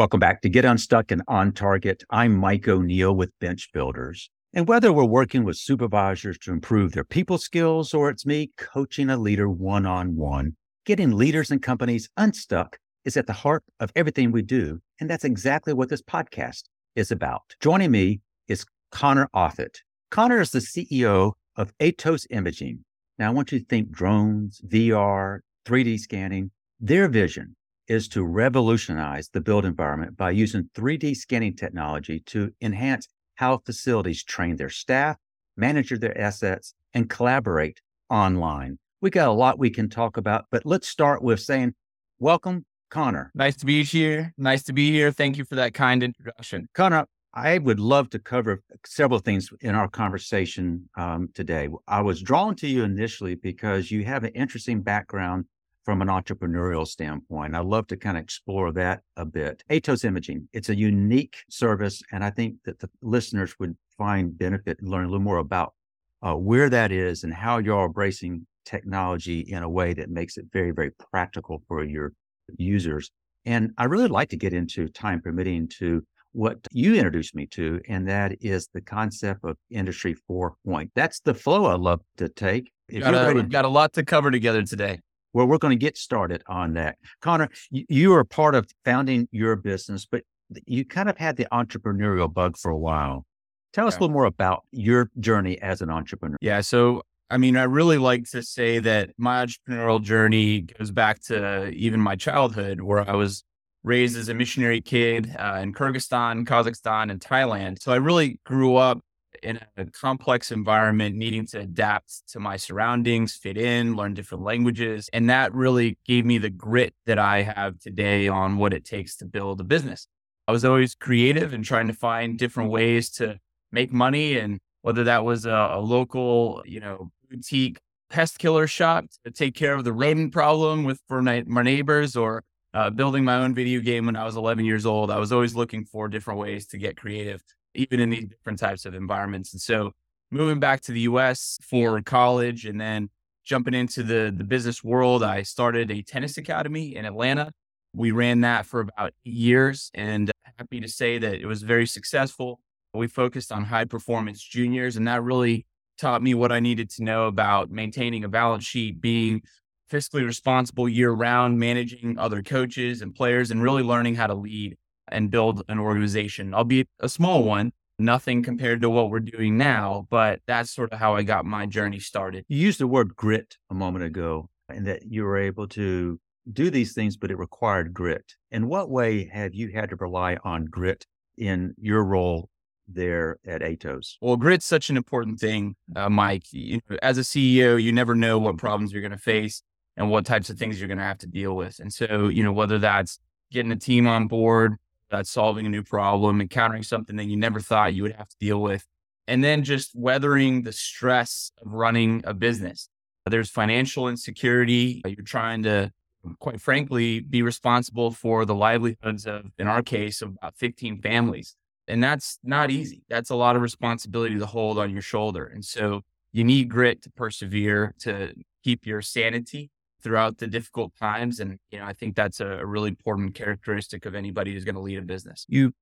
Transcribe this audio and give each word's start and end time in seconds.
Welcome 0.00 0.18
back 0.20 0.40
to 0.40 0.48
Get 0.48 0.64
Unstuck 0.64 1.10
and 1.10 1.20
On 1.28 1.52
Target. 1.52 2.04
I'm 2.08 2.34
Mike 2.34 2.66
O'Neill 2.66 3.14
with 3.14 3.38
Bench 3.38 3.68
Builders. 3.74 4.30
And 4.54 4.66
whether 4.66 4.94
we're 4.94 5.04
working 5.04 5.44
with 5.44 5.58
supervisors 5.58 6.38
to 6.38 6.52
improve 6.52 6.92
their 6.92 7.04
people 7.04 7.36
skills 7.36 7.92
or 7.92 8.08
it's 8.08 8.24
me 8.24 8.50
coaching 8.56 9.10
a 9.10 9.18
leader 9.18 9.50
one 9.50 9.84
on 9.84 10.16
one, 10.16 10.56
getting 10.86 11.10
leaders 11.12 11.50
and 11.50 11.62
companies 11.62 12.08
unstuck 12.16 12.78
is 13.04 13.18
at 13.18 13.26
the 13.26 13.34
heart 13.34 13.62
of 13.78 13.92
everything 13.94 14.32
we 14.32 14.40
do. 14.40 14.80
And 15.00 15.10
that's 15.10 15.24
exactly 15.24 15.74
what 15.74 15.90
this 15.90 16.00
podcast 16.00 16.62
is 16.96 17.10
about. 17.10 17.42
Joining 17.60 17.90
me 17.90 18.22
is 18.48 18.64
Connor 18.90 19.28
Offutt. 19.34 19.82
Connor 20.10 20.40
is 20.40 20.52
the 20.52 20.60
CEO 20.60 21.32
of 21.56 21.76
Aetos 21.76 22.26
Imaging. 22.30 22.86
Now, 23.18 23.28
I 23.28 23.34
want 23.34 23.52
you 23.52 23.58
to 23.58 23.66
think 23.66 23.90
drones, 23.90 24.62
VR, 24.66 25.40
3D 25.66 26.00
scanning. 26.00 26.52
Their 26.80 27.06
vision 27.06 27.54
is 27.90 28.06
to 28.06 28.24
revolutionize 28.24 29.28
the 29.30 29.40
built 29.40 29.64
environment 29.64 30.16
by 30.16 30.30
using 30.30 30.70
3D 30.76 31.16
scanning 31.16 31.56
technology 31.56 32.20
to 32.20 32.52
enhance 32.60 33.08
how 33.34 33.58
facilities 33.58 34.22
train 34.22 34.54
their 34.54 34.70
staff, 34.70 35.16
manage 35.56 35.90
their 35.90 36.16
assets, 36.16 36.72
and 36.94 37.10
collaborate 37.10 37.80
online. 38.08 38.78
We 39.00 39.10
got 39.10 39.26
a 39.26 39.32
lot 39.32 39.58
we 39.58 39.70
can 39.70 39.88
talk 39.88 40.16
about, 40.16 40.44
but 40.52 40.64
let's 40.64 40.86
start 40.86 41.20
with 41.20 41.40
saying, 41.40 41.74
Welcome, 42.20 42.64
Connor. 42.90 43.32
Nice 43.34 43.56
to 43.56 43.66
be 43.66 43.82
here. 43.82 44.34
Nice 44.38 44.62
to 44.64 44.72
be 44.72 44.92
here. 44.92 45.10
Thank 45.10 45.36
you 45.36 45.44
for 45.44 45.56
that 45.56 45.74
kind 45.74 46.04
introduction. 46.04 46.68
Connor, 46.74 47.06
I 47.34 47.58
would 47.58 47.80
love 47.80 48.08
to 48.10 48.20
cover 48.20 48.62
several 48.86 49.18
things 49.18 49.50
in 49.62 49.74
our 49.74 49.88
conversation 49.88 50.88
um, 50.96 51.28
today. 51.34 51.68
I 51.88 52.02
was 52.02 52.22
drawn 52.22 52.54
to 52.56 52.68
you 52.68 52.84
initially 52.84 53.34
because 53.34 53.90
you 53.90 54.04
have 54.04 54.22
an 54.22 54.30
interesting 54.34 54.80
background 54.82 55.46
from 55.90 56.02
an 56.02 56.06
entrepreneurial 56.06 56.86
standpoint. 56.86 57.52
I'd 57.52 57.64
love 57.64 57.88
to 57.88 57.96
kind 57.96 58.16
of 58.16 58.22
explore 58.22 58.70
that 58.74 59.00
a 59.16 59.24
bit. 59.24 59.64
Aetos 59.70 60.04
Imaging, 60.04 60.48
it's 60.52 60.68
a 60.68 60.76
unique 60.76 61.38
service, 61.50 62.00
and 62.12 62.22
I 62.22 62.30
think 62.30 62.58
that 62.64 62.78
the 62.78 62.88
listeners 63.02 63.56
would 63.58 63.76
find 63.98 64.38
benefit 64.38 64.78
and 64.78 64.88
learn 64.88 65.06
a 65.06 65.08
little 65.08 65.18
more 65.18 65.38
about 65.38 65.74
uh, 66.22 66.34
where 66.34 66.70
that 66.70 66.92
is 66.92 67.24
and 67.24 67.34
how 67.34 67.58
you're 67.58 67.86
embracing 67.86 68.46
technology 68.64 69.40
in 69.40 69.64
a 69.64 69.68
way 69.68 69.92
that 69.92 70.10
makes 70.10 70.36
it 70.36 70.44
very, 70.52 70.70
very 70.70 70.92
practical 71.10 71.60
for 71.66 71.82
your 71.82 72.12
users. 72.56 73.10
And 73.44 73.72
I 73.76 73.86
really 73.86 74.06
like 74.06 74.28
to 74.28 74.36
get 74.36 74.52
into 74.52 74.86
time 74.86 75.20
permitting 75.20 75.66
to 75.80 76.04
what 76.30 76.58
you 76.70 76.94
introduced 76.94 77.34
me 77.34 77.46
to, 77.46 77.80
and 77.88 78.08
that 78.08 78.36
is 78.40 78.68
the 78.72 78.80
concept 78.80 79.40
of 79.42 79.56
Industry 79.70 80.14
4.0. 80.30 80.88
That's 80.94 81.18
the 81.18 81.34
flow 81.34 81.64
I 81.64 81.74
love 81.74 82.00
to 82.18 82.28
take. 82.28 82.70
Got, 82.96 83.36
a, 83.36 83.42
got 83.42 83.64
a 83.64 83.68
lot 83.68 83.92
to 83.94 84.04
cover 84.04 84.30
together 84.30 84.62
today. 84.62 85.00
Well, 85.32 85.46
we're 85.46 85.58
going 85.58 85.78
to 85.78 85.80
get 85.80 85.96
started 85.96 86.42
on 86.46 86.74
that. 86.74 86.96
Connor, 87.20 87.48
you, 87.70 87.84
you 87.88 88.14
are 88.14 88.24
part 88.24 88.54
of 88.54 88.68
founding 88.84 89.28
your 89.30 89.56
business, 89.56 90.06
but 90.06 90.22
you 90.66 90.84
kind 90.84 91.08
of 91.08 91.16
had 91.16 91.36
the 91.36 91.46
entrepreneurial 91.52 92.32
bug 92.32 92.56
for 92.56 92.70
a 92.70 92.78
while. 92.78 93.24
Tell 93.72 93.86
us 93.86 93.94
yeah. 93.94 93.98
a 93.98 94.00
little 94.00 94.14
more 94.14 94.24
about 94.24 94.64
your 94.72 95.10
journey 95.20 95.60
as 95.60 95.80
an 95.80 95.90
entrepreneur. 95.90 96.36
Yeah. 96.40 96.60
So, 96.60 97.02
I 97.30 97.36
mean, 97.36 97.56
I 97.56 97.62
really 97.62 97.98
like 97.98 98.28
to 98.30 98.42
say 98.42 98.80
that 98.80 99.10
my 99.16 99.46
entrepreneurial 99.46 100.02
journey 100.02 100.62
goes 100.62 100.90
back 100.90 101.20
to 101.24 101.68
even 101.68 102.00
my 102.00 102.16
childhood, 102.16 102.80
where 102.80 103.08
I 103.08 103.14
was 103.14 103.44
raised 103.84 104.16
as 104.16 104.28
a 104.28 104.34
missionary 104.34 104.80
kid 104.80 105.34
uh, 105.38 105.60
in 105.62 105.72
Kyrgyzstan, 105.72 106.44
Kazakhstan, 106.44 107.10
and 107.10 107.20
Thailand. 107.20 107.80
So 107.80 107.92
I 107.92 107.96
really 107.96 108.40
grew 108.44 108.74
up 108.76 109.00
in 109.42 109.60
a 109.76 109.86
complex 109.86 110.50
environment, 110.50 111.16
needing 111.16 111.46
to 111.48 111.60
adapt 111.60 112.28
to 112.28 112.40
my 112.40 112.56
surroundings, 112.56 113.34
fit 113.34 113.56
in, 113.56 113.96
learn 113.96 114.14
different 114.14 114.44
languages. 114.44 115.08
And 115.12 115.28
that 115.30 115.54
really 115.54 115.98
gave 116.04 116.24
me 116.24 116.38
the 116.38 116.50
grit 116.50 116.94
that 117.06 117.18
I 117.18 117.42
have 117.42 117.78
today 117.78 118.28
on 118.28 118.56
what 118.58 118.72
it 118.72 118.84
takes 118.84 119.16
to 119.16 119.24
build 119.24 119.60
a 119.60 119.64
business. 119.64 120.06
I 120.48 120.52
was 120.52 120.64
always 120.64 120.94
creative 120.94 121.52
and 121.52 121.64
trying 121.64 121.86
to 121.88 121.94
find 121.94 122.38
different 122.38 122.70
ways 122.70 123.10
to 123.12 123.38
make 123.72 123.92
money. 123.92 124.38
And 124.38 124.60
whether 124.82 125.04
that 125.04 125.24
was 125.24 125.46
a, 125.46 125.70
a 125.72 125.80
local, 125.80 126.62
you 126.66 126.80
know, 126.80 127.10
boutique 127.30 127.78
pest 128.08 128.38
killer 128.38 128.66
shop 128.66 129.04
to 129.24 129.30
take 129.30 129.54
care 129.54 129.74
of 129.74 129.84
the 129.84 129.92
rodent 129.92 130.32
problem 130.32 130.84
with 130.84 131.00
for 131.06 131.22
my, 131.22 131.44
my 131.46 131.62
neighbors 131.62 132.16
or 132.16 132.42
uh, 132.74 132.90
building 132.90 133.24
my 133.24 133.36
own 133.36 133.54
video 133.54 133.80
game 133.80 134.06
when 134.06 134.16
I 134.16 134.24
was 134.24 134.36
11 134.36 134.64
years 134.64 134.86
old, 134.86 135.10
I 135.10 135.18
was 135.18 135.32
always 135.32 135.54
looking 135.54 135.84
for 135.84 136.08
different 136.08 136.38
ways 136.40 136.66
to 136.68 136.78
get 136.78 136.96
creative 136.96 137.42
even 137.74 138.00
in 138.00 138.10
these 138.10 138.26
different 138.26 138.58
types 138.58 138.84
of 138.84 138.94
environments. 138.94 139.52
And 139.52 139.60
so 139.60 139.92
moving 140.30 140.60
back 140.60 140.80
to 140.82 140.92
the 140.92 141.00
US 141.00 141.58
for 141.62 142.00
college 142.02 142.66
and 142.66 142.80
then 142.80 143.10
jumping 143.44 143.74
into 143.74 144.02
the, 144.02 144.32
the 144.36 144.44
business 144.44 144.84
world, 144.84 145.22
I 145.22 145.42
started 145.42 145.90
a 145.90 146.02
tennis 146.02 146.38
academy 146.38 146.94
in 146.96 147.04
Atlanta. 147.04 147.52
We 147.94 148.12
ran 148.12 148.42
that 148.42 148.66
for 148.66 148.80
about 148.80 149.12
years 149.24 149.90
and 149.94 150.30
happy 150.58 150.80
to 150.80 150.88
say 150.88 151.18
that 151.18 151.34
it 151.34 151.46
was 151.46 151.62
very 151.62 151.86
successful. 151.86 152.60
We 152.92 153.06
focused 153.06 153.50
on 153.50 153.64
high 153.64 153.84
performance 153.84 154.42
juniors, 154.42 154.96
and 154.96 155.06
that 155.08 155.22
really 155.22 155.66
taught 155.96 156.22
me 156.22 156.34
what 156.34 156.52
I 156.52 156.60
needed 156.60 156.90
to 156.90 157.04
know 157.04 157.26
about 157.26 157.70
maintaining 157.70 158.24
a 158.24 158.28
balance 158.28 158.64
sheet, 158.64 159.00
being 159.00 159.42
fiscally 159.90 160.24
responsible 160.24 160.88
year 160.88 161.10
round, 161.10 161.58
managing 161.58 162.18
other 162.18 162.42
coaches 162.42 163.02
and 163.02 163.14
players, 163.14 163.50
and 163.50 163.62
really 163.62 163.82
learning 163.82 164.16
how 164.16 164.26
to 164.26 164.34
lead 164.34 164.76
and 165.10 165.30
build 165.30 165.62
an 165.68 165.78
organization, 165.78 166.54
albeit 166.54 166.88
a 167.00 167.08
small 167.08 167.42
one, 167.42 167.72
nothing 167.98 168.42
compared 168.42 168.80
to 168.82 168.90
what 168.90 169.10
we're 169.10 169.20
doing 169.20 169.56
now. 169.56 170.06
But 170.10 170.40
that's 170.46 170.70
sort 170.70 170.92
of 170.92 170.98
how 170.98 171.14
I 171.14 171.22
got 171.22 171.44
my 171.44 171.66
journey 171.66 171.98
started. 171.98 172.44
You 172.48 172.58
used 172.58 172.80
the 172.80 172.86
word 172.86 173.16
grit 173.16 173.56
a 173.70 173.74
moment 173.74 174.04
ago, 174.04 174.48
and 174.68 174.86
that 174.86 175.02
you 175.06 175.24
were 175.24 175.38
able 175.38 175.68
to 175.68 176.18
do 176.50 176.70
these 176.70 176.92
things, 176.92 177.16
but 177.16 177.30
it 177.30 177.38
required 177.38 177.92
grit. 177.92 178.34
In 178.50 178.68
what 178.68 178.90
way 178.90 179.28
have 179.32 179.54
you 179.54 179.70
had 179.72 179.90
to 179.90 179.96
rely 179.96 180.38
on 180.44 180.64
grit 180.64 181.06
in 181.36 181.74
your 181.78 182.04
role 182.04 182.48
there 182.88 183.38
at 183.46 183.60
Aetos? 183.60 184.16
Well, 184.20 184.36
grit's 184.36 184.66
such 184.66 184.90
an 184.90 184.96
important 184.96 185.38
thing, 185.38 185.76
uh, 185.94 186.08
Mike. 186.08 186.44
You 186.52 186.80
as 187.02 187.18
a 187.18 187.22
CEO, 187.22 187.80
you 187.80 187.92
never 187.92 188.14
know 188.14 188.38
what 188.38 188.58
problems 188.58 188.92
you're 188.92 189.02
going 189.02 189.12
to 189.12 189.18
face 189.18 189.62
and 189.96 190.10
what 190.10 190.26
types 190.26 190.50
of 190.50 190.58
things 190.58 190.80
you're 190.80 190.88
going 190.88 190.98
to 190.98 191.04
have 191.04 191.18
to 191.18 191.26
deal 191.26 191.54
with. 191.54 191.78
And 191.78 191.92
so, 191.92 192.28
you 192.28 192.42
know, 192.42 192.52
whether 192.52 192.78
that's 192.78 193.18
getting 193.52 193.72
a 193.72 193.76
team 193.76 194.06
on 194.06 194.28
board, 194.28 194.76
that's 195.10 195.30
solving 195.30 195.66
a 195.66 195.68
new 195.68 195.82
problem, 195.82 196.40
encountering 196.40 196.82
something 196.82 197.16
that 197.16 197.24
you 197.24 197.36
never 197.36 197.60
thought 197.60 197.94
you 197.94 198.02
would 198.02 198.14
have 198.14 198.28
to 198.28 198.36
deal 198.38 198.60
with, 198.60 198.86
and 199.26 199.42
then 199.44 199.62
just 199.64 199.90
weathering 199.94 200.62
the 200.62 200.72
stress 200.72 201.52
of 201.64 201.72
running 201.72 202.22
a 202.24 202.34
business. 202.34 202.88
There's 203.26 203.50
financial 203.50 204.08
insecurity. 204.08 205.02
You're 205.06 205.24
trying 205.24 205.62
to, 205.64 205.92
quite 206.38 206.60
frankly, 206.60 207.20
be 207.20 207.42
responsible 207.42 208.10
for 208.10 208.44
the 208.44 208.54
livelihoods 208.54 209.26
of, 209.26 209.46
in 209.58 209.68
our 209.68 209.82
case, 209.82 210.22
of 210.22 210.30
about 210.30 210.56
15 210.56 211.00
families. 211.00 211.54
And 211.86 212.02
that's 212.02 212.38
not 212.42 212.70
easy. 212.70 213.02
That's 213.08 213.30
a 213.30 213.36
lot 213.36 213.56
of 213.56 213.62
responsibility 213.62 214.38
to 214.38 214.46
hold 214.46 214.78
on 214.78 214.90
your 214.90 215.02
shoulder. 215.02 215.44
And 215.46 215.64
so 215.64 216.02
you 216.32 216.44
need 216.44 216.68
grit 216.68 217.02
to 217.02 217.10
persevere, 217.10 217.94
to 218.00 218.32
keep 218.64 218.86
your 218.86 219.02
sanity 219.02 219.70
throughout 220.02 220.38
the 220.38 220.46
difficult 220.46 220.92
times. 220.96 221.40
And, 221.40 221.58
you 221.70 221.78
know, 221.78 221.84
I 221.84 221.92
think 221.92 222.16
that's 222.16 222.40
a, 222.40 222.64
really 222.64 222.90
important 222.90 223.34
characteristic 223.34 224.06
of 224.06 224.14
anybody 224.14 224.52
who's 224.52 224.64
going 224.64 224.74
to 224.74 224.80
lead 224.80 224.98
a 224.98 225.02
business. 225.02 225.44
You 225.48 225.72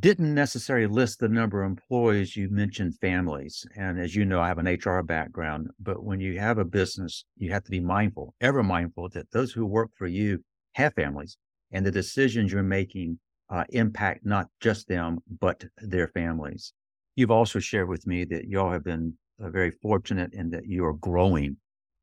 didn't 0.00 0.34
necessarily 0.34 0.88
list 0.88 1.20
the 1.20 1.28
number 1.28 1.62
of 1.62 1.70
employees 1.70 2.36
you 2.36 2.48
mentioned 2.50 2.92
families 3.00 3.64
and 3.76 4.00
as 4.00 4.16
you 4.16 4.24
know 4.24 4.40
i 4.40 4.48
have 4.48 4.58
an 4.58 4.66
hr 4.84 5.00
background 5.02 5.68
but 5.78 6.02
when 6.02 6.18
you 6.18 6.40
have 6.40 6.58
a 6.58 6.64
business 6.64 7.24
you 7.36 7.52
have 7.52 7.62
to 7.62 7.70
be 7.70 7.78
mindful 7.78 8.34
ever 8.40 8.64
mindful 8.64 9.08
that 9.08 9.30
those 9.30 9.52
who 9.52 9.64
work 9.64 9.88
for 9.96 10.08
you 10.08 10.42
have 10.72 10.92
families 10.94 11.36
and 11.70 11.86
the 11.86 11.90
decisions 11.92 12.50
you're 12.50 12.64
making 12.64 13.16
uh, 13.48 13.62
impact 13.68 14.26
not 14.26 14.48
just 14.60 14.88
them 14.88 15.18
but 15.40 15.64
their 15.78 16.08
families 16.08 16.72
you've 17.14 17.30
also 17.30 17.60
shared 17.60 17.88
with 17.88 18.08
me 18.08 18.24
that 18.24 18.48
y'all 18.48 18.72
have 18.72 18.82
been 18.82 19.14
uh, 19.40 19.48
very 19.50 19.70
fortunate 19.70 20.32
in 20.32 20.50
that 20.50 20.66
you 20.66 20.84
are 20.84 20.94
growing 20.94 21.56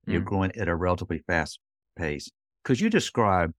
you're 0.06 0.22
mm. 0.22 0.26
growing 0.26 0.52
at 0.58 0.68
a 0.68 0.76
relatively 0.76 1.20
fast 1.28 1.60
pace. 1.96 2.30
Could 2.64 2.80
you 2.80 2.90
describe 2.90 3.52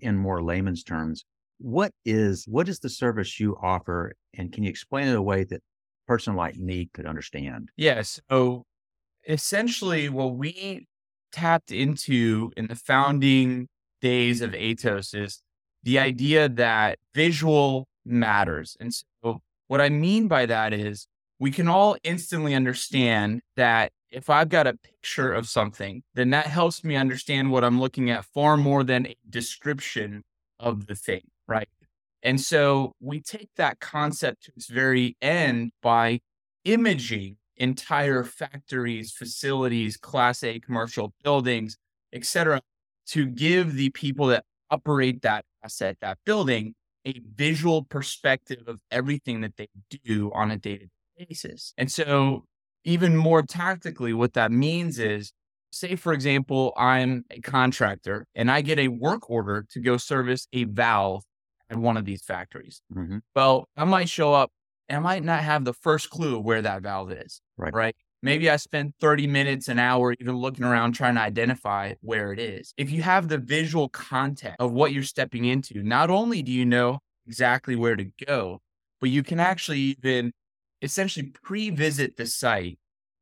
in 0.00 0.16
more 0.16 0.42
layman's 0.42 0.82
terms 0.84 1.24
what 1.58 1.92
is 2.04 2.44
what 2.48 2.68
is 2.68 2.80
the 2.80 2.88
service 2.88 3.38
you 3.38 3.56
offer, 3.62 4.12
and 4.34 4.52
can 4.52 4.64
you 4.64 4.70
explain 4.70 5.06
it 5.06 5.10
in 5.10 5.16
a 5.16 5.22
way 5.22 5.44
that 5.44 5.56
a 5.56 6.06
person 6.08 6.34
like 6.34 6.56
me 6.56 6.90
could 6.92 7.06
understand? 7.06 7.70
Yes. 7.76 8.20
So 8.30 8.64
essentially, 9.28 10.08
what 10.08 10.36
we 10.36 10.86
tapped 11.30 11.70
into 11.70 12.50
in 12.56 12.66
the 12.66 12.74
founding 12.74 13.68
days 14.00 14.40
of 14.40 14.50
Aetos 14.50 15.14
is 15.14 15.40
the 15.84 15.98
idea 15.98 16.48
that 16.48 16.98
visual 17.14 17.86
matters. 18.04 18.76
And 18.80 18.92
so, 18.92 19.40
what 19.68 19.80
I 19.80 19.88
mean 19.88 20.26
by 20.28 20.46
that 20.46 20.72
is 20.72 21.06
we 21.42 21.50
can 21.50 21.66
all 21.66 21.96
instantly 22.04 22.54
understand 22.54 23.40
that 23.56 23.90
if 24.12 24.30
I've 24.30 24.48
got 24.48 24.68
a 24.68 24.74
picture 24.74 25.32
of 25.32 25.48
something, 25.48 26.04
then 26.14 26.30
that 26.30 26.46
helps 26.46 26.84
me 26.84 26.94
understand 26.94 27.50
what 27.50 27.64
I'm 27.64 27.80
looking 27.80 28.10
at 28.10 28.24
far 28.26 28.56
more 28.56 28.84
than 28.84 29.08
a 29.08 29.16
description 29.28 30.22
of 30.60 30.86
the 30.86 30.94
thing, 30.94 31.22
right? 31.48 31.68
And 32.22 32.40
so 32.40 32.92
we 33.00 33.20
take 33.20 33.48
that 33.56 33.80
concept 33.80 34.44
to 34.44 34.52
its 34.54 34.68
very 34.68 35.16
end 35.20 35.72
by 35.82 36.20
imaging 36.64 37.38
entire 37.56 38.22
factories, 38.22 39.10
facilities, 39.10 39.96
class 39.96 40.44
A 40.44 40.60
commercial 40.60 41.12
buildings, 41.24 41.76
etc., 42.12 42.60
to 43.06 43.26
give 43.26 43.74
the 43.74 43.90
people 43.90 44.28
that 44.28 44.44
operate 44.70 45.22
that 45.22 45.44
asset, 45.64 45.96
that 46.02 46.18
building, 46.24 46.76
a 47.04 47.20
visual 47.34 47.82
perspective 47.82 48.68
of 48.68 48.80
everything 48.92 49.40
that 49.40 49.56
they 49.56 49.66
do 50.04 50.30
on 50.36 50.52
a 50.52 50.56
day 50.56 50.78
to 50.78 50.84
day 50.84 50.90
basis. 51.16 51.74
And 51.76 51.90
so, 51.90 52.44
even 52.84 53.16
more 53.16 53.42
tactically, 53.42 54.12
what 54.12 54.32
that 54.34 54.50
means 54.50 54.98
is 54.98 55.32
say, 55.70 55.96
for 55.96 56.12
example, 56.12 56.72
I'm 56.76 57.24
a 57.30 57.40
contractor 57.40 58.26
and 58.34 58.50
I 58.50 58.60
get 58.60 58.78
a 58.78 58.88
work 58.88 59.30
order 59.30 59.64
to 59.70 59.80
go 59.80 59.96
service 59.96 60.46
a 60.52 60.64
valve 60.64 61.24
at 61.70 61.78
one 61.78 61.96
of 61.96 62.04
these 62.04 62.22
factories. 62.22 62.82
Mm-hmm. 62.94 63.18
Well, 63.34 63.68
I 63.76 63.84
might 63.84 64.08
show 64.08 64.34
up 64.34 64.50
and 64.88 64.98
I 64.98 65.00
might 65.00 65.24
not 65.24 65.42
have 65.42 65.64
the 65.64 65.72
first 65.72 66.10
clue 66.10 66.38
where 66.38 66.62
that 66.62 66.82
valve 66.82 67.10
is. 67.12 67.40
Right. 67.56 67.72
Right. 67.72 67.96
Maybe 68.24 68.48
I 68.48 68.56
spend 68.56 68.94
30 69.00 69.26
minutes, 69.26 69.66
an 69.66 69.80
hour, 69.80 70.14
even 70.20 70.36
looking 70.36 70.64
around 70.64 70.92
trying 70.92 71.16
to 71.16 71.20
identify 71.20 71.94
where 72.02 72.32
it 72.32 72.38
is. 72.38 72.72
If 72.76 72.90
you 72.92 73.02
have 73.02 73.26
the 73.26 73.38
visual 73.38 73.88
context 73.88 74.56
of 74.60 74.70
what 74.70 74.92
you're 74.92 75.02
stepping 75.02 75.44
into, 75.44 75.82
not 75.82 76.08
only 76.08 76.40
do 76.40 76.52
you 76.52 76.64
know 76.64 77.00
exactly 77.26 77.74
where 77.74 77.96
to 77.96 78.06
go, 78.24 78.60
but 79.00 79.10
you 79.10 79.24
can 79.24 79.40
actually 79.40 79.96
even 79.98 80.32
essentially 80.82 81.32
pre 81.42 81.70
visit 81.70 82.16
the 82.16 82.26
site, 82.26 82.78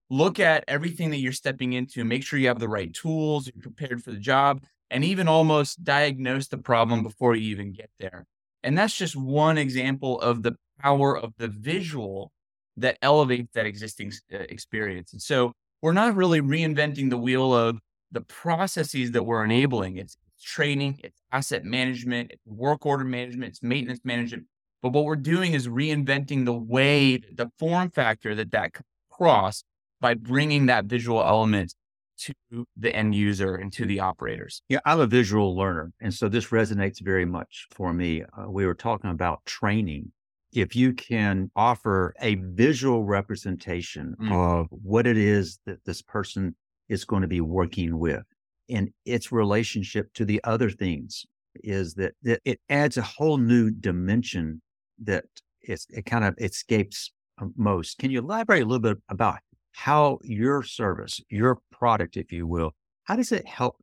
look 0.08 0.40
at 0.40 0.64
everything 0.66 1.10
that 1.10 1.18
you're 1.18 1.32
stepping 1.32 1.74
into, 1.74 2.04
make 2.04 2.24
sure 2.24 2.38
you 2.38 2.48
have 2.48 2.58
the 2.58 2.68
right 2.68 2.92
tools, 2.92 3.46
you're 3.46 3.62
prepared 3.62 4.02
for 4.02 4.10
the 4.10 4.18
job, 4.18 4.62
and 4.90 5.04
even 5.04 5.28
almost 5.28 5.84
diagnose 5.84 6.48
the 6.48 6.58
problem 6.58 7.02
before 7.02 7.36
you 7.36 7.50
even 7.50 7.72
get 7.72 7.90
there. 8.00 8.26
And 8.62 8.76
that's 8.76 8.96
just 8.96 9.16
one 9.16 9.56
example 9.56 10.20
of 10.20 10.42
the 10.42 10.56
power 10.80 11.16
of 11.16 11.32
the 11.38 11.48
visual 11.48 12.32
that 12.76 12.98
elevates 13.02 13.52
that 13.54 13.66
existing 13.66 14.12
uh, 14.32 14.38
experience. 14.48 15.12
And 15.12 15.22
so 15.22 15.52
we're 15.82 15.92
not 15.92 16.16
really 16.16 16.40
reinventing 16.40 17.10
the 17.10 17.16
wheel 17.16 17.54
of 17.54 17.78
the 18.12 18.20
processes 18.22 19.12
that 19.12 19.24
we're 19.24 19.44
enabling. 19.44 19.96
It's 19.96 20.16
training, 20.42 21.00
it's 21.04 21.20
asset 21.32 21.64
management, 21.64 22.32
it's 22.32 22.46
work 22.46 22.84
order 22.86 23.04
management, 23.04 23.50
it's 23.50 23.62
maintenance 23.62 24.00
management. 24.04 24.44
But 24.82 24.92
what 24.92 25.04
we're 25.04 25.16
doing 25.16 25.52
is 25.52 25.68
reinventing 25.68 26.44
the 26.44 26.54
way, 26.54 27.18
the 27.18 27.50
form 27.58 27.90
factor 27.90 28.34
that 28.34 28.50
that 28.52 28.72
cross 29.10 29.64
by 30.00 30.14
bringing 30.14 30.66
that 30.66 30.86
visual 30.86 31.20
element 31.22 31.74
to 32.18 32.34
the 32.76 32.94
end 32.94 33.14
user 33.14 33.54
and 33.54 33.72
to 33.72 33.86
the 33.86 34.00
operators. 34.00 34.62
Yeah, 34.68 34.80
I'm 34.84 35.00
a 35.00 35.06
visual 35.06 35.56
learner. 35.56 35.92
And 36.00 36.12
so 36.12 36.28
this 36.28 36.46
resonates 36.48 37.00
very 37.00 37.24
much 37.24 37.66
for 37.70 37.92
me. 37.92 38.22
Uh, 38.22 38.50
we 38.50 38.66
were 38.66 38.74
talking 38.74 39.10
about 39.10 39.44
training 39.46 40.12
if 40.52 40.74
you 40.74 40.92
can 40.92 41.50
offer 41.54 42.12
a 42.20 42.34
visual 42.34 43.04
representation 43.04 44.16
mm. 44.20 44.32
of 44.32 44.66
what 44.70 45.06
it 45.06 45.16
is 45.16 45.60
that 45.66 45.84
this 45.84 46.02
person 46.02 46.56
is 46.88 47.04
going 47.04 47.22
to 47.22 47.28
be 47.28 47.40
working 47.40 47.98
with 47.98 48.24
and 48.68 48.90
its 49.04 49.32
relationship 49.32 50.12
to 50.14 50.24
the 50.24 50.40
other 50.44 50.70
things 50.70 51.24
is 51.56 51.94
that, 51.94 52.14
that 52.22 52.40
it 52.44 52.60
adds 52.68 52.96
a 52.96 53.02
whole 53.02 53.36
new 53.36 53.70
dimension 53.70 54.62
that 55.05 55.25
it's, 55.62 55.87
it 55.91 56.06
kind 56.06 56.25
of 56.25 56.35
escapes 56.38 57.12
uh, 57.41 57.47
most. 57.56 57.99
Can 57.99 58.11
you 58.11 58.20
elaborate 58.20 58.62
a 58.62 58.67
little 58.67 58.81
bit 58.81 58.99
about 59.08 59.38
how 59.73 60.19
your 60.23 60.62
service, 60.62 61.20
your 61.31 61.58
product, 61.70 62.17
if 62.17 62.32
you 62.32 62.47
will, 62.47 62.73
how 63.05 63.17
does 63.17 63.32
it 63.32 63.47
help 63.47 63.76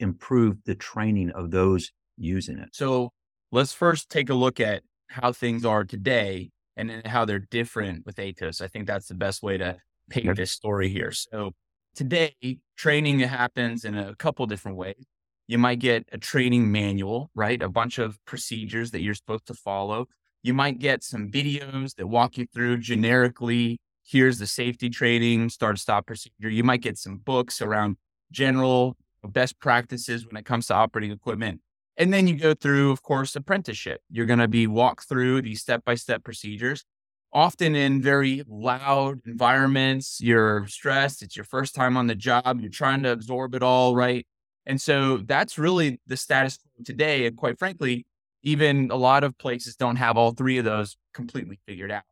improve 0.00 0.56
the 0.64 0.74
training 0.74 1.30
of 1.30 1.50
those 1.50 1.90
using 2.16 2.58
it? 2.58 2.70
So 2.72 3.12
let's 3.52 3.72
first 3.72 4.10
take 4.10 4.30
a 4.30 4.34
look 4.34 4.60
at 4.60 4.82
how 5.08 5.32
things 5.32 5.64
are 5.64 5.84
today 5.84 6.50
and 6.76 6.90
then 6.90 7.02
how 7.04 7.24
they're 7.24 7.38
different 7.38 8.04
with 8.04 8.16
Aetos. 8.16 8.60
I 8.60 8.68
think 8.68 8.86
that's 8.86 9.08
the 9.08 9.14
best 9.14 9.42
way 9.42 9.56
to 9.58 9.76
paint 10.10 10.36
this 10.36 10.50
story 10.50 10.88
here. 10.88 11.12
So 11.12 11.52
today, 11.94 12.34
training 12.76 13.20
happens 13.20 13.84
in 13.84 13.96
a 13.96 14.14
couple 14.16 14.46
different 14.46 14.76
ways. 14.76 15.04
You 15.48 15.58
might 15.58 15.78
get 15.78 16.08
a 16.12 16.18
training 16.18 16.70
manual, 16.70 17.30
right? 17.34 17.62
A 17.62 17.68
bunch 17.68 17.98
of 17.98 18.18
procedures 18.24 18.90
that 18.90 19.00
you're 19.00 19.14
supposed 19.14 19.46
to 19.46 19.54
follow. 19.54 20.06
You 20.46 20.54
might 20.54 20.78
get 20.78 21.02
some 21.02 21.28
videos 21.28 21.96
that 21.96 22.06
walk 22.06 22.38
you 22.38 22.46
through 22.54 22.78
generically. 22.78 23.80
Here's 24.04 24.38
the 24.38 24.46
safety 24.46 24.88
training, 24.88 25.48
start 25.48 25.76
stop 25.80 26.06
procedure. 26.06 26.48
You 26.48 26.62
might 26.62 26.82
get 26.82 26.98
some 26.98 27.16
books 27.16 27.60
around 27.60 27.96
general 28.30 28.96
best 29.24 29.58
practices 29.58 30.24
when 30.24 30.36
it 30.36 30.44
comes 30.44 30.68
to 30.68 30.74
operating 30.74 31.10
equipment. 31.10 31.62
And 31.96 32.12
then 32.12 32.28
you 32.28 32.36
go 32.36 32.54
through, 32.54 32.92
of 32.92 33.02
course, 33.02 33.34
apprenticeship. 33.34 34.00
You're 34.08 34.26
going 34.26 34.38
to 34.38 34.46
be 34.46 34.68
walked 34.68 35.08
through 35.08 35.42
these 35.42 35.60
step 35.62 35.84
by 35.84 35.96
step 35.96 36.22
procedures, 36.22 36.84
often 37.32 37.74
in 37.74 38.00
very 38.00 38.44
loud 38.46 39.22
environments. 39.26 40.20
You're 40.20 40.68
stressed. 40.68 41.22
It's 41.22 41.34
your 41.34 41.44
first 41.44 41.74
time 41.74 41.96
on 41.96 42.06
the 42.06 42.14
job. 42.14 42.60
You're 42.60 42.70
trying 42.70 43.02
to 43.02 43.10
absorb 43.10 43.56
it 43.56 43.64
all, 43.64 43.96
right? 43.96 44.24
And 44.64 44.80
so 44.80 45.16
that's 45.16 45.58
really 45.58 45.98
the 46.06 46.16
status 46.16 46.60
today. 46.84 47.26
And 47.26 47.36
quite 47.36 47.58
frankly, 47.58 48.06
even 48.46 48.92
a 48.92 48.96
lot 48.96 49.24
of 49.24 49.36
places 49.38 49.74
don't 49.74 49.96
have 49.96 50.16
all 50.16 50.30
three 50.30 50.56
of 50.56 50.64
those 50.64 50.96
completely 51.12 51.58
figured 51.66 51.90
out. 51.90 52.04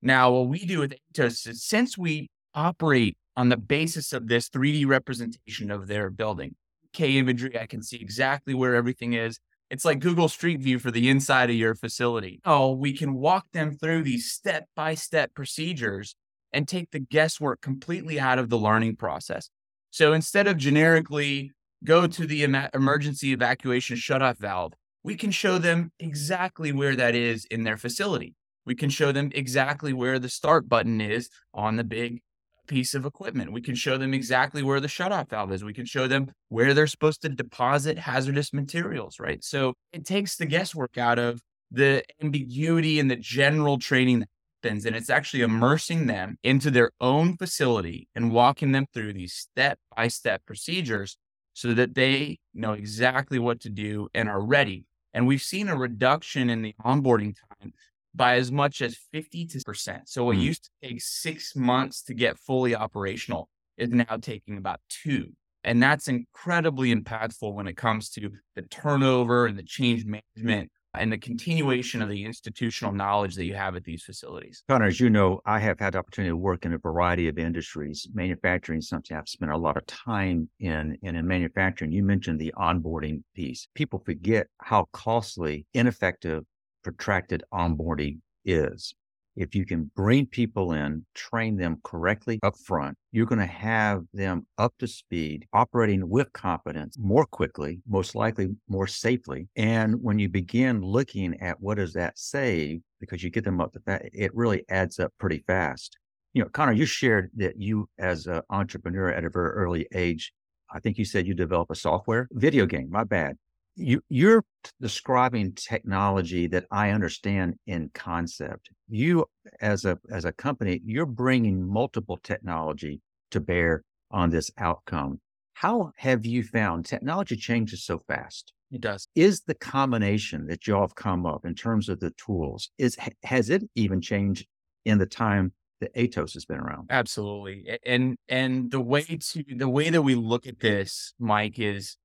Now, 0.00 0.30
what 0.30 0.48
we 0.48 0.64
do 0.64 0.78
with 0.78 0.94
Aetos 1.12 1.48
is 1.48 1.64
since 1.64 1.98
we 1.98 2.28
operate 2.54 3.16
on 3.36 3.48
the 3.48 3.56
basis 3.56 4.12
of 4.12 4.28
this 4.28 4.48
3D 4.48 4.86
representation 4.86 5.72
of 5.72 5.88
their 5.88 6.10
building, 6.10 6.54
K 6.92 7.18
imagery. 7.18 7.58
I 7.58 7.66
can 7.66 7.82
see 7.82 7.96
exactly 7.96 8.54
where 8.54 8.76
everything 8.76 9.14
is. 9.14 9.40
It's 9.68 9.84
like 9.84 9.98
Google 9.98 10.28
Street 10.28 10.60
View 10.60 10.78
for 10.78 10.92
the 10.92 11.08
inside 11.08 11.50
of 11.50 11.56
your 11.56 11.74
facility. 11.74 12.40
Oh, 12.44 12.70
we 12.70 12.96
can 12.96 13.14
walk 13.14 13.46
them 13.52 13.76
through 13.76 14.04
these 14.04 14.30
step 14.30 14.66
by 14.76 14.94
step 14.94 15.34
procedures 15.34 16.14
and 16.52 16.68
take 16.68 16.92
the 16.92 17.00
guesswork 17.00 17.60
completely 17.60 18.20
out 18.20 18.38
of 18.38 18.48
the 18.48 18.58
learning 18.58 18.94
process. 18.94 19.50
So 19.90 20.12
instead 20.12 20.46
of 20.46 20.56
generically 20.56 21.50
go 21.82 22.06
to 22.06 22.26
the 22.28 22.44
em- 22.44 22.68
emergency 22.72 23.32
evacuation 23.32 23.96
shutoff 23.96 24.38
valve, 24.38 24.74
we 25.04 25.14
can 25.14 25.30
show 25.30 25.58
them 25.58 25.92
exactly 26.00 26.72
where 26.72 26.96
that 26.96 27.14
is 27.14 27.44
in 27.50 27.62
their 27.62 27.76
facility. 27.76 28.34
We 28.66 28.74
can 28.74 28.88
show 28.88 29.12
them 29.12 29.30
exactly 29.34 29.92
where 29.92 30.18
the 30.18 30.30
start 30.30 30.68
button 30.68 31.00
is 31.00 31.28
on 31.52 31.76
the 31.76 31.84
big 31.84 32.22
piece 32.66 32.94
of 32.94 33.04
equipment. 33.04 33.52
We 33.52 33.60
can 33.60 33.74
show 33.74 33.98
them 33.98 34.14
exactly 34.14 34.62
where 34.62 34.80
the 34.80 34.88
shutoff 34.88 35.28
valve 35.28 35.52
is. 35.52 35.62
We 35.62 35.74
can 35.74 35.84
show 35.84 36.08
them 36.08 36.32
where 36.48 36.72
they're 36.72 36.86
supposed 36.86 37.20
to 37.22 37.28
deposit 37.28 37.98
hazardous 37.98 38.54
materials, 38.54 39.20
right? 39.20 39.44
So 39.44 39.74
it 39.92 40.06
takes 40.06 40.36
the 40.36 40.46
guesswork 40.46 40.96
out 40.96 41.18
of 41.18 41.42
the 41.70 42.02
ambiguity 42.22 42.98
and 42.98 43.10
the 43.10 43.16
general 43.16 43.78
training 43.78 44.20
that 44.20 44.28
happens. 44.62 44.86
And 44.86 44.96
it's 44.96 45.10
actually 45.10 45.42
immersing 45.42 46.06
them 46.06 46.38
into 46.42 46.70
their 46.70 46.90
own 47.00 47.36
facility 47.36 48.08
and 48.14 48.32
walking 48.32 48.72
them 48.72 48.86
through 48.94 49.12
these 49.12 49.34
step 49.34 49.78
by 49.94 50.08
step 50.08 50.40
procedures 50.46 51.18
so 51.52 51.74
that 51.74 51.94
they 51.94 52.38
know 52.54 52.72
exactly 52.72 53.38
what 53.38 53.60
to 53.60 53.68
do 53.68 54.08
and 54.14 54.28
are 54.28 54.42
ready. 54.42 54.86
And 55.14 55.26
we've 55.26 55.42
seen 55.42 55.68
a 55.68 55.76
reduction 55.76 56.50
in 56.50 56.60
the 56.60 56.74
onboarding 56.84 57.34
time 57.60 57.72
by 58.14 58.36
as 58.36 58.52
much 58.52 58.82
as 58.82 58.96
50 59.12 59.46
to 59.46 59.60
percent. 59.60 60.08
So 60.08 60.24
what 60.24 60.36
mm. 60.36 60.42
used 60.42 60.64
to 60.64 60.88
take 60.88 61.00
six 61.00 61.56
months 61.56 62.02
to 62.02 62.14
get 62.14 62.38
fully 62.38 62.74
operational 62.74 63.48
is 63.76 63.90
now 63.90 64.18
taking 64.20 64.58
about 64.58 64.80
two. 64.88 65.32
And 65.62 65.82
that's 65.82 66.08
incredibly 66.08 66.94
impactful 66.94 67.54
when 67.54 67.66
it 67.66 67.76
comes 67.76 68.10
to 68.10 68.30
the 68.54 68.62
turnover 68.62 69.46
and 69.46 69.58
the 69.58 69.62
change 69.62 70.04
management 70.04 70.70
and 70.94 71.12
the 71.12 71.18
continuation 71.18 72.02
of 72.02 72.08
the 72.08 72.24
institutional 72.24 72.92
knowledge 72.92 73.34
that 73.34 73.44
you 73.44 73.54
have 73.54 73.76
at 73.76 73.84
these 73.84 74.02
facilities. 74.02 74.62
Connor, 74.68 74.86
as 74.86 75.00
you 75.00 75.10
know, 75.10 75.40
I 75.44 75.58
have 75.58 75.78
had 75.78 75.94
the 75.94 75.98
opportunity 75.98 76.30
to 76.30 76.36
work 76.36 76.64
in 76.64 76.72
a 76.72 76.78
variety 76.78 77.28
of 77.28 77.38
industries. 77.38 78.08
Manufacturing 78.14 78.80
something 78.80 79.16
I've 79.16 79.28
spent 79.28 79.52
a 79.52 79.56
lot 79.56 79.76
of 79.76 79.86
time 79.86 80.48
in. 80.60 80.96
And 81.02 81.16
in 81.16 81.26
manufacturing, 81.26 81.92
you 81.92 82.02
mentioned 82.02 82.40
the 82.40 82.54
onboarding 82.56 83.22
piece. 83.34 83.68
People 83.74 84.02
forget 84.04 84.46
how 84.58 84.88
costly, 84.92 85.66
ineffective, 85.74 86.44
protracted 86.82 87.42
onboarding 87.52 88.20
is. 88.44 88.94
If 89.36 89.54
you 89.54 89.66
can 89.66 89.90
bring 89.96 90.26
people 90.26 90.72
in, 90.72 91.04
train 91.14 91.56
them 91.56 91.80
correctly 91.82 92.38
up 92.42 92.56
front, 92.56 92.96
you're 93.10 93.26
going 93.26 93.40
to 93.40 93.46
have 93.46 94.04
them 94.12 94.46
up 94.58 94.74
to 94.78 94.86
speed, 94.86 95.46
operating 95.52 96.08
with 96.08 96.32
competence 96.32 96.96
more 96.98 97.26
quickly, 97.26 97.80
most 97.88 98.14
likely 98.14 98.54
more 98.68 98.86
safely. 98.86 99.48
And 99.56 100.00
when 100.02 100.18
you 100.18 100.28
begin 100.28 100.82
looking 100.82 101.40
at 101.40 101.60
what 101.60 101.78
does 101.78 101.92
that 101.94 102.18
save, 102.18 102.80
because 103.00 103.24
you 103.24 103.30
get 103.30 103.44
them 103.44 103.60
up 103.60 103.72
to 103.72 103.80
that, 103.86 104.02
it 104.12 104.34
really 104.34 104.64
adds 104.68 105.00
up 105.00 105.12
pretty 105.18 105.42
fast. 105.46 105.98
You 106.32 106.42
know, 106.42 106.48
Connor, 106.48 106.72
you 106.72 106.86
shared 106.86 107.30
that 107.36 107.60
you, 107.60 107.88
as 107.98 108.26
an 108.26 108.42
entrepreneur 108.50 109.10
at 109.10 109.24
a 109.24 109.30
very 109.30 109.50
early 109.50 109.86
age, 109.94 110.32
I 110.72 110.80
think 110.80 110.98
you 110.98 111.04
said 111.04 111.26
you 111.26 111.34
develop 111.34 111.70
a 111.70 111.76
software 111.76 112.28
video 112.32 112.66
game. 112.66 112.88
My 112.90 113.04
bad 113.04 113.36
you 113.76 114.02
you're 114.08 114.44
describing 114.80 115.52
technology 115.54 116.46
that 116.48 116.66
I 116.70 116.90
understand 116.90 117.54
in 117.66 117.90
concept. 117.94 118.70
You 118.88 119.26
as 119.60 119.84
a 119.84 119.98
as 120.10 120.24
a 120.24 120.32
company, 120.32 120.80
you're 120.84 121.06
bringing 121.06 121.66
multiple 121.66 122.18
technology 122.22 123.00
to 123.30 123.40
bear 123.40 123.82
on 124.10 124.30
this 124.30 124.50
outcome. 124.58 125.20
How 125.54 125.92
have 125.96 126.26
you 126.26 126.42
found 126.42 126.86
technology 126.86 127.36
changes 127.36 127.84
so 127.84 128.00
fast? 128.06 128.52
It 128.70 128.80
does. 128.80 129.06
Is 129.14 129.42
the 129.42 129.54
combination 129.54 130.46
that 130.46 130.66
y'all 130.66 130.80
have 130.80 130.94
come 130.94 131.26
up 131.26 131.44
in 131.44 131.54
terms 131.54 131.88
of 131.88 132.00
the 132.00 132.12
tools 132.12 132.70
is 132.78 132.96
has 133.22 133.50
it 133.50 133.62
even 133.74 134.00
changed 134.00 134.46
in 134.84 134.98
the 134.98 135.06
time 135.06 135.52
that 135.80 135.94
Aetos 135.94 136.34
has 136.34 136.44
been 136.44 136.58
around? 136.58 136.86
Absolutely. 136.90 137.78
And 137.84 138.16
and 138.28 138.70
the 138.70 138.80
way 138.80 139.02
to 139.04 139.44
the 139.56 139.68
way 139.68 139.90
that 139.90 140.02
we 140.02 140.14
look 140.14 140.46
at 140.46 140.60
this, 140.60 141.14
Mike, 141.18 141.58
is 141.58 141.96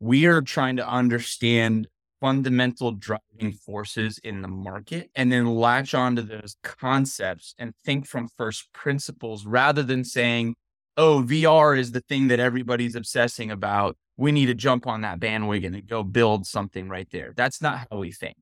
we 0.00 0.26
are 0.26 0.40
trying 0.40 0.76
to 0.76 0.88
understand 0.88 1.88
fundamental 2.20 2.92
driving 2.92 3.52
forces 3.64 4.18
in 4.18 4.42
the 4.42 4.48
market 4.48 5.10
and 5.14 5.30
then 5.30 5.46
latch 5.46 5.94
onto 5.94 6.22
those 6.22 6.56
concepts 6.62 7.54
and 7.58 7.74
think 7.84 8.06
from 8.06 8.28
first 8.36 8.72
principles 8.72 9.46
rather 9.46 9.82
than 9.82 10.04
saying, 10.04 10.54
oh, 10.96 11.24
VR 11.26 11.78
is 11.78 11.92
the 11.92 12.00
thing 12.00 12.28
that 12.28 12.40
everybody's 12.40 12.96
obsessing 12.96 13.50
about. 13.50 13.96
We 14.16 14.32
need 14.32 14.46
to 14.46 14.54
jump 14.54 14.86
on 14.86 15.02
that 15.02 15.20
bandwagon 15.20 15.74
and 15.74 15.86
go 15.86 16.02
build 16.02 16.46
something 16.46 16.88
right 16.88 17.08
there. 17.10 17.32
That's 17.36 17.62
not 17.62 17.86
how 17.90 17.98
we 17.98 18.10
think. 18.10 18.36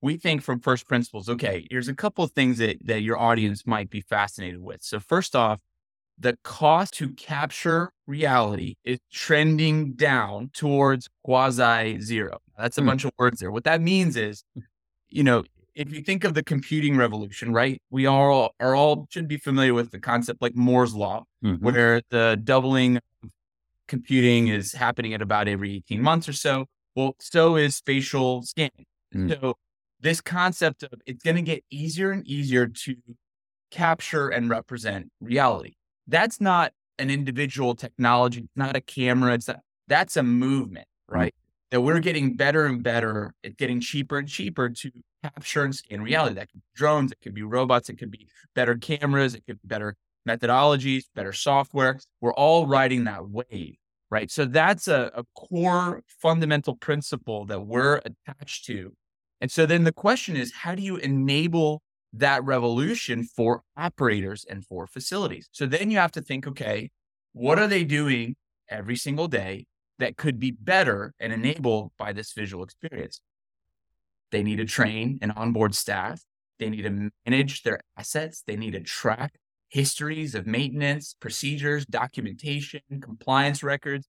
We 0.00 0.16
think 0.16 0.40
from 0.42 0.60
first 0.60 0.88
principles. 0.88 1.28
Okay, 1.28 1.66
here's 1.70 1.88
a 1.88 1.94
couple 1.94 2.24
of 2.24 2.30
things 2.30 2.56
that, 2.56 2.78
that 2.86 3.02
your 3.02 3.18
audience 3.18 3.66
might 3.66 3.90
be 3.90 4.00
fascinated 4.00 4.62
with. 4.62 4.82
So, 4.82 4.98
first 4.98 5.36
off, 5.36 5.60
the 6.20 6.36
cost 6.44 6.94
to 6.94 7.08
capture 7.14 7.92
reality 8.06 8.74
is 8.84 8.98
trending 9.10 9.94
down 9.94 10.50
towards 10.52 11.08
quasi 11.24 11.98
zero. 12.00 12.38
That's 12.58 12.76
a 12.76 12.82
mm. 12.82 12.86
bunch 12.86 13.04
of 13.04 13.12
words 13.18 13.40
there. 13.40 13.50
What 13.50 13.64
that 13.64 13.80
means 13.80 14.16
is, 14.16 14.44
you 15.08 15.24
know, 15.24 15.44
if 15.74 15.90
you 15.92 16.02
think 16.02 16.24
of 16.24 16.34
the 16.34 16.42
computing 16.42 16.96
revolution, 16.96 17.54
right? 17.54 17.80
We 17.90 18.04
all 18.04 18.54
are 18.60 18.74
all 18.74 19.06
should 19.08 19.28
be 19.28 19.38
familiar 19.38 19.72
with 19.72 19.92
the 19.92 19.98
concept 19.98 20.42
like 20.42 20.54
Moore's 20.54 20.94
law, 20.94 21.24
mm-hmm. 21.42 21.64
where 21.64 22.02
the 22.10 22.38
doubling 22.42 22.98
of 23.22 23.30
computing 23.88 24.48
is 24.48 24.74
happening 24.74 25.14
at 25.14 25.22
about 25.22 25.48
every 25.48 25.76
18 25.76 26.02
months 26.02 26.28
or 26.28 26.34
so. 26.34 26.66
Well, 26.94 27.16
so 27.18 27.56
is 27.56 27.76
spatial 27.76 28.42
scanning. 28.42 28.84
Mm. 29.14 29.40
So 29.40 29.54
this 30.00 30.20
concept 30.20 30.82
of 30.82 30.92
it's 31.06 31.22
going 31.22 31.36
to 31.36 31.42
get 31.42 31.64
easier 31.70 32.10
and 32.10 32.26
easier 32.26 32.66
to 32.66 32.96
capture 33.70 34.28
and 34.28 34.50
represent 34.50 35.10
reality 35.20 35.74
that's 36.10 36.40
not 36.40 36.72
an 36.98 37.10
individual 37.10 37.74
technology, 37.74 38.48
not 38.54 38.76
a 38.76 38.80
camera. 38.80 39.34
It's 39.34 39.48
a, 39.48 39.60
that's 39.88 40.16
a 40.16 40.22
movement, 40.22 40.86
right? 41.08 41.34
That 41.70 41.80
we're 41.80 42.00
getting 42.00 42.36
better 42.36 42.66
and 42.66 42.82
better 42.82 43.32
at 43.44 43.56
getting 43.56 43.80
cheaper 43.80 44.18
and 44.18 44.28
cheaper 44.28 44.68
to 44.68 44.90
capture 45.22 45.64
and 45.64 45.74
scan 45.74 46.02
reality. 46.02 46.34
That 46.34 46.50
could 46.50 46.60
be 46.60 46.66
drones, 46.74 47.12
it 47.12 47.18
could 47.22 47.34
be 47.34 47.42
robots, 47.42 47.88
it 47.88 47.98
could 47.98 48.10
be 48.10 48.28
better 48.54 48.74
cameras, 48.76 49.34
it 49.34 49.44
could 49.46 49.60
be 49.62 49.68
better 49.68 49.96
methodologies, 50.28 51.04
better 51.14 51.32
software. 51.32 51.98
We're 52.20 52.34
all 52.34 52.66
riding 52.66 53.04
that 53.04 53.28
wave, 53.28 53.76
right? 54.10 54.30
So 54.30 54.44
that's 54.44 54.88
a, 54.88 55.10
a 55.14 55.24
core 55.34 56.02
fundamental 56.06 56.74
principle 56.74 57.46
that 57.46 57.60
we're 57.60 58.00
attached 58.04 58.66
to. 58.66 58.92
And 59.40 59.50
so 59.50 59.64
then 59.64 59.84
the 59.84 59.92
question 59.92 60.36
is, 60.36 60.52
how 60.52 60.74
do 60.74 60.82
you 60.82 60.96
enable 60.96 61.82
that 62.12 62.44
revolution 62.44 63.24
for 63.24 63.62
operators 63.76 64.44
and 64.48 64.64
for 64.64 64.86
facilities. 64.86 65.48
So 65.52 65.66
then 65.66 65.90
you 65.90 65.98
have 65.98 66.12
to 66.12 66.22
think, 66.22 66.46
okay, 66.46 66.90
what 67.32 67.58
are 67.58 67.68
they 67.68 67.84
doing 67.84 68.36
every 68.68 68.96
single 68.96 69.28
day 69.28 69.66
that 69.98 70.16
could 70.16 70.38
be 70.40 70.50
better 70.50 71.14
and 71.20 71.32
enabled 71.32 71.92
by 71.98 72.12
this 72.12 72.32
visual 72.32 72.64
experience? 72.64 73.20
They 74.32 74.42
need 74.42 74.56
to 74.56 74.64
train 74.64 75.18
and 75.22 75.32
onboard 75.36 75.74
staff. 75.74 76.22
They 76.58 76.70
need 76.70 76.82
to 76.82 77.10
manage 77.26 77.62
their 77.62 77.80
assets. 77.96 78.42
They 78.46 78.56
need 78.56 78.72
to 78.72 78.80
track 78.80 79.34
histories 79.68 80.34
of 80.34 80.46
maintenance, 80.46 81.14
procedures, 81.20 81.86
documentation, 81.86 82.80
compliance 83.00 83.62
records. 83.62 84.08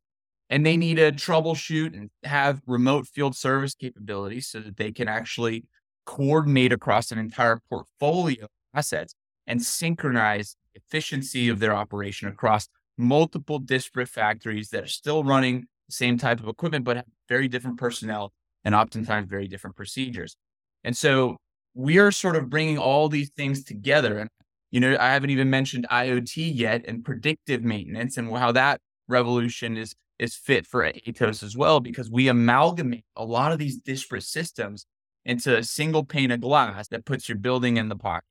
And 0.50 0.66
they 0.66 0.76
need 0.76 0.96
to 0.96 1.12
troubleshoot 1.12 1.96
and 1.96 2.10
have 2.24 2.62
remote 2.68 3.08
field 3.08 3.38
service 3.38 3.74
capabilities 3.74 4.48
so 4.48 4.60
that 4.60 4.76
they 4.76 4.92
can 4.92 5.08
actually 5.08 5.66
coordinate 6.06 6.74
across 6.74 7.12
an 7.12 7.20
entire 7.20 7.60
portfolio 7.70 8.44
of 8.44 8.50
assets 8.74 9.14
and 9.48 9.62
synchronize 9.62 10.56
efficiency 10.76 11.50
of 11.50 11.60
their 11.60 11.74
operation 11.74 12.28
across 12.28 12.68
multiple 12.98 13.60
disparate 13.60 14.10
factories 14.10 14.70
that 14.70 14.84
are 14.84 14.88
still 14.88 15.24
running 15.24 15.62
the 15.88 15.94
same 15.94 16.18
type 16.18 16.40
of 16.40 16.48
equipment, 16.48 16.86
but 16.86 16.98
have 16.98 17.06
very 17.28 17.48
different 17.48 17.78
personnel 17.78 18.32
and 18.64 18.76
oftentimes 18.76 19.28
very 19.30 19.48
different 19.48 19.76
procedures. 19.76 20.36
And 20.84 20.96
so 20.96 21.38
we 21.74 21.98
are 21.98 22.12
sort 22.12 22.36
of 22.36 22.50
bringing 22.50 22.78
all 22.78 23.10
these 23.10 23.30
things 23.30 23.64
together. 23.64 24.20
And, 24.20 24.30
you 24.72 24.80
know, 24.80 24.96
I 25.00 25.14
haven't 25.14 25.30
even 25.30 25.50
mentioned 25.50 25.88
IoT 25.90 26.52
yet 26.56 26.86
and 26.88 27.04
predictive 27.04 27.64
maintenance 27.64 28.18
and 28.18 28.32
how 28.36 28.52
that 28.52 28.80
revolution 29.08 29.78
is, 29.78 29.94
is 30.20 30.36
fit 30.36 30.68
for 30.68 30.84
Aetos 30.84 31.44
as 31.44 31.58
well, 31.58 31.80
because 31.80 32.10
we 32.10 32.28
amalgamate 32.28 33.06
a 33.16 33.26
lot 33.26 33.52
of 33.52 33.60
these 33.60 33.78
disparate 33.78 34.24
systems 34.24 34.86
into 35.26 35.58
a 35.58 35.64
single 35.64 36.04
pane 36.04 36.32
of 36.32 36.42
glass 36.42 36.88
that 36.90 37.06
puts 37.06 37.30
your 37.30 37.38
building 37.38 37.78
in 37.78 37.90
the 37.90 37.96
pocket. 37.96 38.26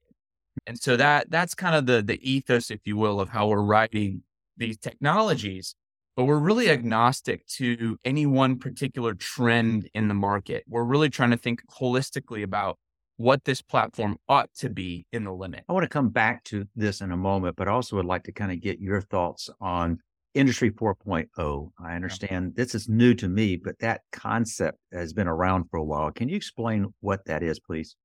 And 0.66 0.78
so 0.78 0.96
that 0.96 1.30
that's 1.30 1.54
kind 1.54 1.74
of 1.74 1.86
the 1.86 2.02
the 2.02 2.18
ethos, 2.28 2.70
if 2.70 2.80
you 2.84 2.96
will, 2.96 3.20
of 3.20 3.30
how 3.30 3.48
we're 3.48 3.62
writing 3.62 4.22
these 4.56 4.78
technologies. 4.78 5.74
But 6.16 6.24
we're 6.24 6.38
really 6.38 6.68
agnostic 6.68 7.46
to 7.58 7.98
any 8.04 8.26
one 8.26 8.58
particular 8.58 9.14
trend 9.14 9.88
in 9.94 10.08
the 10.08 10.14
market. 10.14 10.64
We're 10.68 10.84
really 10.84 11.08
trying 11.08 11.30
to 11.30 11.36
think 11.36 11.62
holistically 11.70 12.42
about 12.42 12.78
what 13.16 13.44
this 13.44 13.62
platform 13.62 14.16
ought 14.28 14.48
to 14.56 14.70
be 14.70 15.06
in 15.12 15.24
the 15.24 15.32
limit. 15.32 15.64
I 15.68 15.72
want 15.72 15.84
to 15.84 15.88
come 15.88 16.08
back 16.08 16.42
to 16.44 16.66
this 16.74 17.00
in 17.00 17.12
a 17.12 17.16
moment, 17.16 17.56
but 17.56 17.68
also 17.68 17.96
would 17.96 18.06
like 18.06 18.24
to 18.24 18.32
kind 18.32 18.50
of 18.50 18.60
get 18.60 18.80
your 18.80 19.00
thoughts 19.00 19.48
on 19.60 20.00
Industry 20.34 20.70
4.0. 20.70 21.70
I 21.84 21.94
understand 21.94 22.54
this 22.54 22.74
is 22.74 22.88
new 22.88 23.14
to 23.14 23.28
me, 23.28 23.56
but 23.56 23.78
that 23.80 24.02
concept 24.12 24.78
has 24.92 25.12
been 25.12 25.26
around 25.26 25.64
for 25.70 25.78
a 25.78 25.84
while. 25.84 26.10
Can 26.12 26.28
you 26.28 26.36
explain 26.36 26.94
what 27.00 27.24
that 27.26 27.42
is, 27.42 27.58
please? 27.58 27.96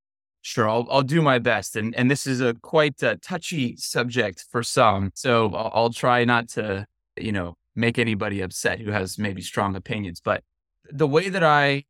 Sure, 0.42 0.70
I'll, 0.70 0.88
I'll 0.90 1.02
do 1.02 1.22
my 1.22 1.40
best. 1.40 1.76
And, 1.76 1.96
and 1.96 2.10
this 2.10 2.28
is 2.28 2.42
a 2.42 2.54
quite 2.56 3.02
a 3.04 3.18
touchy 3.18 3.76
subject 3.78 4.46
for 4.52 4.64
some. 4.64 5.12
So 5.16 5.52
I'll, 5.54 5.72
I'll 5.74 5.90
try 5.90 6.24
not 6.26 6.50
to, 6.50 6.86
you 7.16 7.32
know, 7.32 7.58
make 7.76 8.00
anybody 8.00 8.42
upset 8.42 8.80
who 8.80 8.92
has 8.92 9.20
maybe 9.20 9.42
strong 9.42 9.76
opinions. 9.76 10.22
But 10.24 10.44
the 10.92 11.08
way 11.08 11.30
that 11.30 11.44
I 11.44 11.86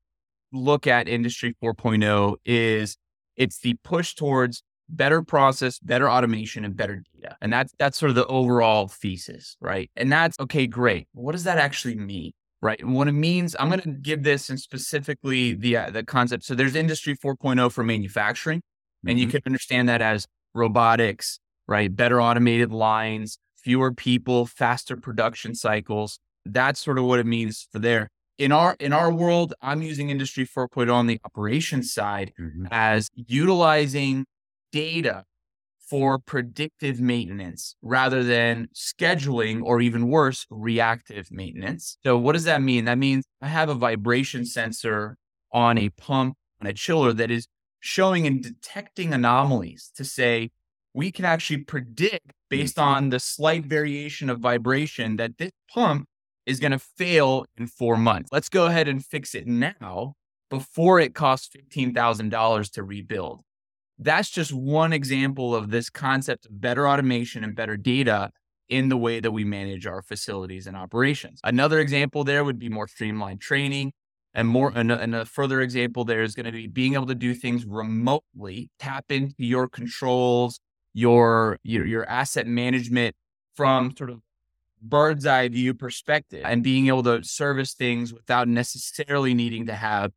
look 0.51 0.87
at 0.87 1.07
Industry 1.07 1.55
4.0 1.61 2.35
is 2.45 2.97
it's 3.35 3.59
the 3.59 3.75
push 3.83 4.15
towards 4.15 4.63
better 4.89 5.21
process, 5.21 5.79
better 5.79 6.09
automation, 6.09 6.65
and 6.65 6.75
better 6.75 7.03
data. 7.21 7.35
And 7.41 7.51
that's 7.51 7.73
that's 7.79 7.97
sort 7.97 8.09
of 8.09 8.15
the 8.15 8.27
overall 8.27 8.87
thesis, 8.87 9.57
right? 9.59 9.89
And 9.95 10.11
that's 10.11 10.39
okay, 10.39 10.67
great. 10.67 11.07
What 11.13 11.33
does 11.33 11.43
that 11.43 11.57
actually 11.57 11.95
mean? 11.95 12.31
Right. 12.61 12.79
And 12.79 12.95
what 12.95 13.07
it 13.07 13.11
means, 13.11 13.55
I'm 13.59 13.69
going 13.69 13.81
to 13.81 13.89
give 13.89 14.23
this 14.23 14.49
and 14.49 14.59
specifically 14.59 15.53
the 15.53 15.77
uh, 15.77 15.89
the 15.91 16.03
concept. 16.03 16.43
So 16.45 16.55
there's 16.55 16.75
industry 16.75 17.15
4.0 17.15 17.71
for 17.71 17.83
manufacturing, 17.83 18.59
mm-hmm. 18.59 19.09
and 19.09 19.19
you 19.19 19.27
mm-hmm. 19.27 19.37
can 19.37 19.41
understand 19.45 19.89
that 19.89 20.01
as 20.01 20.25
robotics, 20.53 21.39
right? 21.67 21.93
Better 21.93 22.21
automated 22.21 22.71
lines, 22.71 23.37
fewer 23.55 23.93
people, 23.93 24.45
faster 24.45 24.97
production 24.97 25.53
cycles. 25.53 26.17
That's 26.45 26.79
sort 26.79 26.97
of 26.97 27.05
what 27.05 27.19
it 27.19 27.25
means 27.25 27.67
for 27.71 27.79
there. 27.79 28.09
In 28.37 28.51
our 28.51 28.75
in 28.79 28.93
our 28.93 29.11
world, 29.11 29.53
I'm 29.61 29.81
using 29.81 30.09
industry 30.09 30.47
4.0 30.47 30.91
on 30.91 31.07
the 31.07 31.19
operations 31.23 31.93
side 31.93 32.33
mm-hmm. 32.39 32.67
as 32.71 33.09
utilizing 33.15 34.25
data 34.75 35.24
for 35.79 36.20
predictive 36.20 37.00
maintenance 37.00 37.77
rather 37.82 38.24
than 38.24 38.67
scheduling 38.75 39.62
or 39.63 39.79
even 39.79 40.10
worse, 40.10 40.46
reactive 40.50 41.32
maintenance. 41.32 41.98
So, 42.03 42.17
what 42.17 42.34
does 42.34 42.44
that 42.44 42.62
mean? 42.62 42.86
That 42.86 42.98
means 42.98 43.24
I 43.41 43.48
have 43.48 43.70
a 43.70 43.74
vibration 43.75 44.46
sensor 44.46 45.15
on 45.53 45.77
a 45.77 45.89
pump, 45.89 46.36
on 46.60 46.67
a 46.67 46.74
chiller 46.74 47.13
that 47.13 47.32
is 47.32 47.48
showing 47.79 48.27
and 48.27 48.44
detecting 48.44 49.13
anomalies 49.13 49.91
to 49.96 50.03
say, 50.03 50.50
we 50.94 51.12
can 51.12 51.24
actually 51.24 51.63
predict 51.63 52.32
based 52.50 52.77
on 52.77 53.10
the 53.10 53.20
slight 53.20 53.65
variation 53.65 54.29
of 54.29 54.39
vibration 54.39 55.15
that 55.17 55.38
this 55.38 55.51
pump 55.74 56.05
is 56.46 56.60
going 56.60 56.72
to 56.72 56.79
fail 56.79 57.46
in 57.58 57.67
four 57.67 57.96
months. 57.96 58.29
Let's 58.32 58.50
go 58.50 58.65
ahead 58.65 58.88
and 58.88 59.05
fix 59.05 59.36
it 59.36 59.48
now 59.48 60.15
before 60.50 61.00
it 61.00 61.15
costs 61.15 61.50
$15,000 61.55 62.72
to 62.72 62.84
rebuild. 62.84 63.41
That's 63.97 64.29
just 64.29 64.53
one 64.53 64.93
example 64.93 65.55
of 65.55 65.69
this 65.69 65.89
concept 65.89 66.45
of 66.45 66.59
better 66.59 66.87
automation 66.87 67.43
and 67.43 67.55
better 67.55 67.77
data 67.77 68.31
in 68.67 68.89
the 68.89 68.97
way 68.97 69.19
that 69.19 69.31
we 69.31 69.43
manage 69.43 69.85
our 69.85 70.01
facilities 70.01 70.67
and 70.67 70.75
operations. 70.75 71.39
Another 71.43 71.79
example 71.79 72.23
there 72.23 72.43
would 72.43 72.59
be 72.59 72.69
more 72.69 72.87
streamlined 72.87 73.41
training. 73.41 73.93
And 74.37 74.49
more, 74.49 74.69
and 74.75 74.91
a, 74.91 74.99
and 74.99 75.15
a 75.15 75.23
further 75.23 75.61
example 75.61 76.03
there 76.03 76.21
is 76.21 76.35
going 76.35 76.45
to 76.45 76.51
be 76.51 76.67
being 76.67 76.95
able 76.95 77.05
to 77.05 77.15
do 77.15 77.33
things 77.33 77.65
remotely, 77.65 78.69
tap 78.79 79.05
into 79.09 79.35
your 79.37 79.69
controls, 79.69 80.59
your, 80.93 81.57
your 81.63 81.85
your 81.85 82.05
asset 82.09 82.45
management 82.45 83.15
from 83.53 83.95
sort 83.97 84.09
of 84.09 84.19
bird's 84.81 85.25
eye 85.25 85.47
view 85.47 85.73
perspective, 85.73 86.43
and 86.43 86.63
being 86.63 86.87
able 86.87 87.03
to 87.03 87.23
service 87.23 87.73
things 87.75 88.13
without 88.13 88.49
necessarily 88.49 89.33
needing 89.33 89.67
to 89.67 89.73
have 89.73 90.11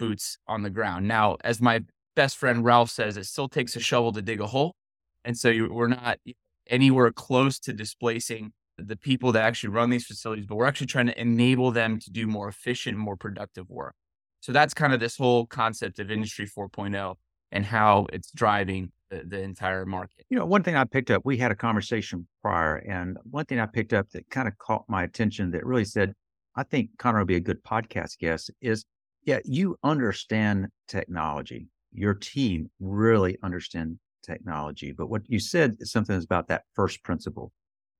boots 0.00 0.36
on 0.48 0.62
the 0.62 0.70
ground. 0.70 1.06
Now, 1.06 1.36
as 1.44 1.60
my 1.60 1.82
best 2.16 2.36
friend 2.36 2.64
Ralph 2.64 2.90
says 2.90 3.16
it 3.16 3.24
still 3.24 3.48
takes 3.48 3.76
a 3.76 3.80
shovel 3.80 4.12
to 4.12 4.22
dig 4.22 4.40
a 4.40 4.46
hole. 4.46 4.74
And 5.24 5.36
so 5.36 5.48
you, 5.48 5.72
we're 5.72 5.88
not 5.88 6.18
anywhere 6.68 7.10
close 7.12 7.58
to 7.60 7.72
displacing 7.72 8.52
the 8.78 8.96
people 8.96 9.32
that 9.32 9.44
actually 9.44 9.70
run 9.70 9.90
these 9.90 10.06
facilities, 10.06 10.46
but 10.46 10.56
we're 10.56 10.66
actually 10.66 10.86
trying 10.86 11.06
to 11.06 11.20
enable 11.20 11.70
them 11.70 11.98
to 12.00 12.10
do 12.10 12.26
more 12.26 12.48
efficient, 12.48 12.96
more 12.96 13.16
productive 13.16 13.68
work. 13.68 13.94
So 14.40 14.52
that's 14.52 14.72
kind 14.72 14.94
of 14.94 15.00
this 15.00 15.16
whole 15.16 15.46
concept 15.46 15.98
of 15.98 16.10
Industry 16.10 16.46
4.0 16.46 17.14
and 17.52 17.64
how 17.64 18.06
it's 18.12 18.30
driving 18.30 18.92
the, 19.10 19.22
the, 19.26 19.42
entire 19.42 19.84
market. 19.84 20.24
You 20.30 20.38
know, 20.38 20.46
one 20.46 20.62
thing 20.62 20.76
I 20.76 20.84
picked 20.84 21.10
up, 21.10 21.22
we 21.24 21.36
had 21.36 21.50
a 21.50 21.56
conversation 21.56 22.26
prior, 22.42 22.76
and 22.76 23.18
one 23.24 23.44
thing 23.44 23.58
I 23.58 23.66
picked 23.66 23.92
up 23.92 24.08
that 24.10 24.30
kind 24.30 24.48
of 24.48 24.56
caught 24.58 24.84
my 24.88 25.02
attention 25.02 25.50
that 25.50 25.66
really 25.66 25.84
said, 25.84 26.14
I 26.56 26.62
think 26.62 26.90
Connor 26.98 27.18
would 27.18 27.28
be 27.28 27.36
a 27.36 27.40
good 27.40 27.62
podcast 27.62 28.18
guest 28.18 28.50
is 28.60 28.84
Yeah, 29.24 29.40
you 29.44 29.76
understand 29.82 30.68
technology. 30.88 31.66
Your 31.92 32.14
team 32.14 32.70
really 32.80 33.38
understand 33.42 33.98
technology. 34.22 34.92
But 34.92 35.08
what 35.08 35.22
you 35.26 35.40
said 35.40 35.76
is 35.80 35.90
something 35.92 36.16
about 36.22 36.48
that 36.48 36.64
first 36.74 37.02
principle. 37.02 37.52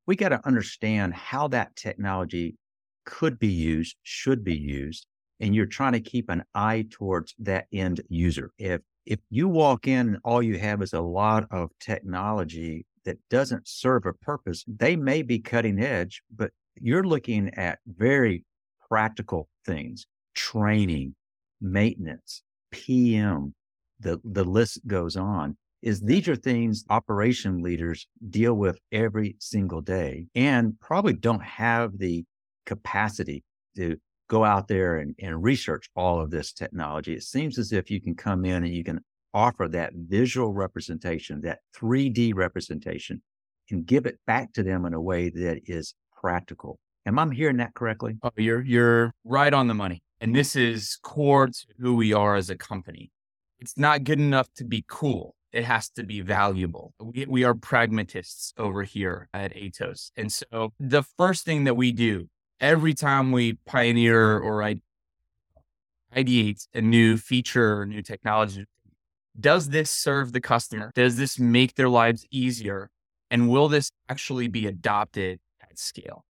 We 0.06 0.16
got 0.16 0.30
to 0.30 0.46
understand 0.46 1.14
how 1.14 1.48
that 1.48 1.76
technology 1.76 2.56
could 3.04 3.38
be 3.38 3.48
used, 3.48 3.96
should 4.02 4.44
be 4.44 4.56
used, 4.56 5.06
and 5.40 5.54
you're 5.54 5.66
trying 5.66 5.92
to 5.92 6.00
keep 6.00 6.28
an 6.28 6.44
eye 6.54 6.86
towards 6.90 7.34
that 7.38 7.66
end 7.72 8.00
user. 8.08 8.52
If 8.58 8.82
if 9.06 9.18
you 9.30 9.48
walk 9.48 9.88
in 9.88 10.08
and 10.08 10.18
all 10.24 10.42
you 10.42 10.58
have 10.58 10.82
is 10.82 10.92
a 10.92 11.00
lot 11.00 11.46
of 11.50 11.70
technology 11.80 12.86
that 13.04 13.18
doesn't 13.30 13.66
serve 13.66 14.06
a 14.06 14.12
purpose, 14.12 14.64
they 14.68 14.94
may 14.94 15.22
be 15.22 15.38
cutting 15.38 15.82
edge, 15.82 16.22
but 16.34 16.50
you're 16.76 17.04
looking 17.04 17.52
at 17.54 17.78
very 17.86 18.44
practical 18.88 19.48
things, 19.64 20.06
training, 20.34 21.14
maintenance, 21.60 22.42
PM, 22.70 23.54
the, 24.00 24.20
the 24.24 24.44
list 24.44 24.86
goes 24.86 25.16
on. 25.16 25.56
Is 25.82 26.00
these 26.00 26.28
are 26.28 26.36
things 26.36 26.84
operation 26.90 27.62
leaders 27.62 28.06
deal 28.28 28.52
with 28.52 28.78
every 28.92 29.36
single 29.38 29.80
day 29.80 30.26
and 30.34 30.78
probably 30.78 31.14
don't 31.14 31.42
have 31.42 31.96
the 31.96 32.24
capacity 32.66 33.44
to 33.76 33.96
go 34.28 34.44
out 34.44 34.68
there 34.68 34.98
and, 34.98 35.14
and 35.20 35.42
research 35.42 35.88
all 35.96 36.20
of 36.20 36.30
this 36.30 36.52
technology. 36.52 37.14
It 37.14 37.22
seems 37.22 37.58
as 37.58 37.72
if 37.72 37.90
you 37.90 38.00
can 38.00 38.14
come 38.14 38.44
in 38.44 38.62
and 38.62 38.74
you 38.74 38.84
can 38.84 39.00
offer 39.32 39.68
that 39.68 39.92
visual 39.94 40.52
representation, 40.52 41.40
that 41.42 41.60
3D 41.76 42.34
representation, 42.34 43.22
and 43.70 43.86
give 43.86 44.06
it 44.06 44.18
back 44.26 44.52
to 44.54 44.62
them 44.62 44.84
in 44.84 44.94
a 44.94 45.00
way 45.00 45.30
that 45.30 45.60
is 45.66 45.94
practical. 46.20 46.78
Am 47.06 47.18
I 47.18 47.32
hearing 47.34 47.56
that 47.56 47.74
correctly? 47.74 48.16
Oh, 48.22 48.30
you're 48.36 48.62
you're 48.62 49.12
right 49.24 49.52
on 49.52 49.66
the 49.66 49.74
money. 49.74 50.02
And 50.20 50.36
this 50.36 50.54
is 50.54 50.98
core 51.02 51.46
to 51.46 51.66
who 51.78 51.96
we 51.96 52.12
are 52.12 52.36
as 52.36 52.50
a 52.50 52.56
company. 52.56 53.10
It's 53.60 53.76
not 53.76 54.04
good 54.04 54.18
enough 54.18 54.48
to 54.54 54.64
be 54.64 54.84
cool. 54.88 55.34
It 55.52 55.64
has 55.64 55.90
to 55.90 56.02
be 56.02 56.20
valuable. 56.22 56.94
We, 57.00 57.26
we 57.26 57.44
are 57.44 57.54
pragmatists 57.54 58.54
over 58.56 58.84
here 58.84 59.28
at 59.34 59.54
Aetos. 59.54 60.12
And 60.16 60.32
so 60.32 60.72
the 60.78 61.02
first 61.02 61.44
thing 61.44 61.64
that 61.64 61.74
we 61.74 61.92
do 61.92 62.28
every 62.60 62.94
time 62.94 63.32
we 63.32 63.54
pioneer 63.66 64.38
or 64.38 64.62
ideate 66.14 66.66
a 66.72 66.80
new 66.80 67.16
feature 67.16 67.80
or 67.80 67.86
new 67.86 68.02
technology, 68.02 68.64
does 69.38 69.70
this 69.70 69.90
serve 69.90 70.32
the 70.32 70.40
customer? 70.40 70.92
Does 70.94 71.16
this 71.16 71.38
make 71.38 71.74
their 71.74 71.88
lives 71.88 72.24
easier? 72.30 72.88
And 73.30 73.48
will 73.48 73.68
this 73.68 73.90
actually 74.08 74.48
be 74.48 74.66
adopted 74.66 75.40
at 75.62 75.78
scale? 75.78 76.24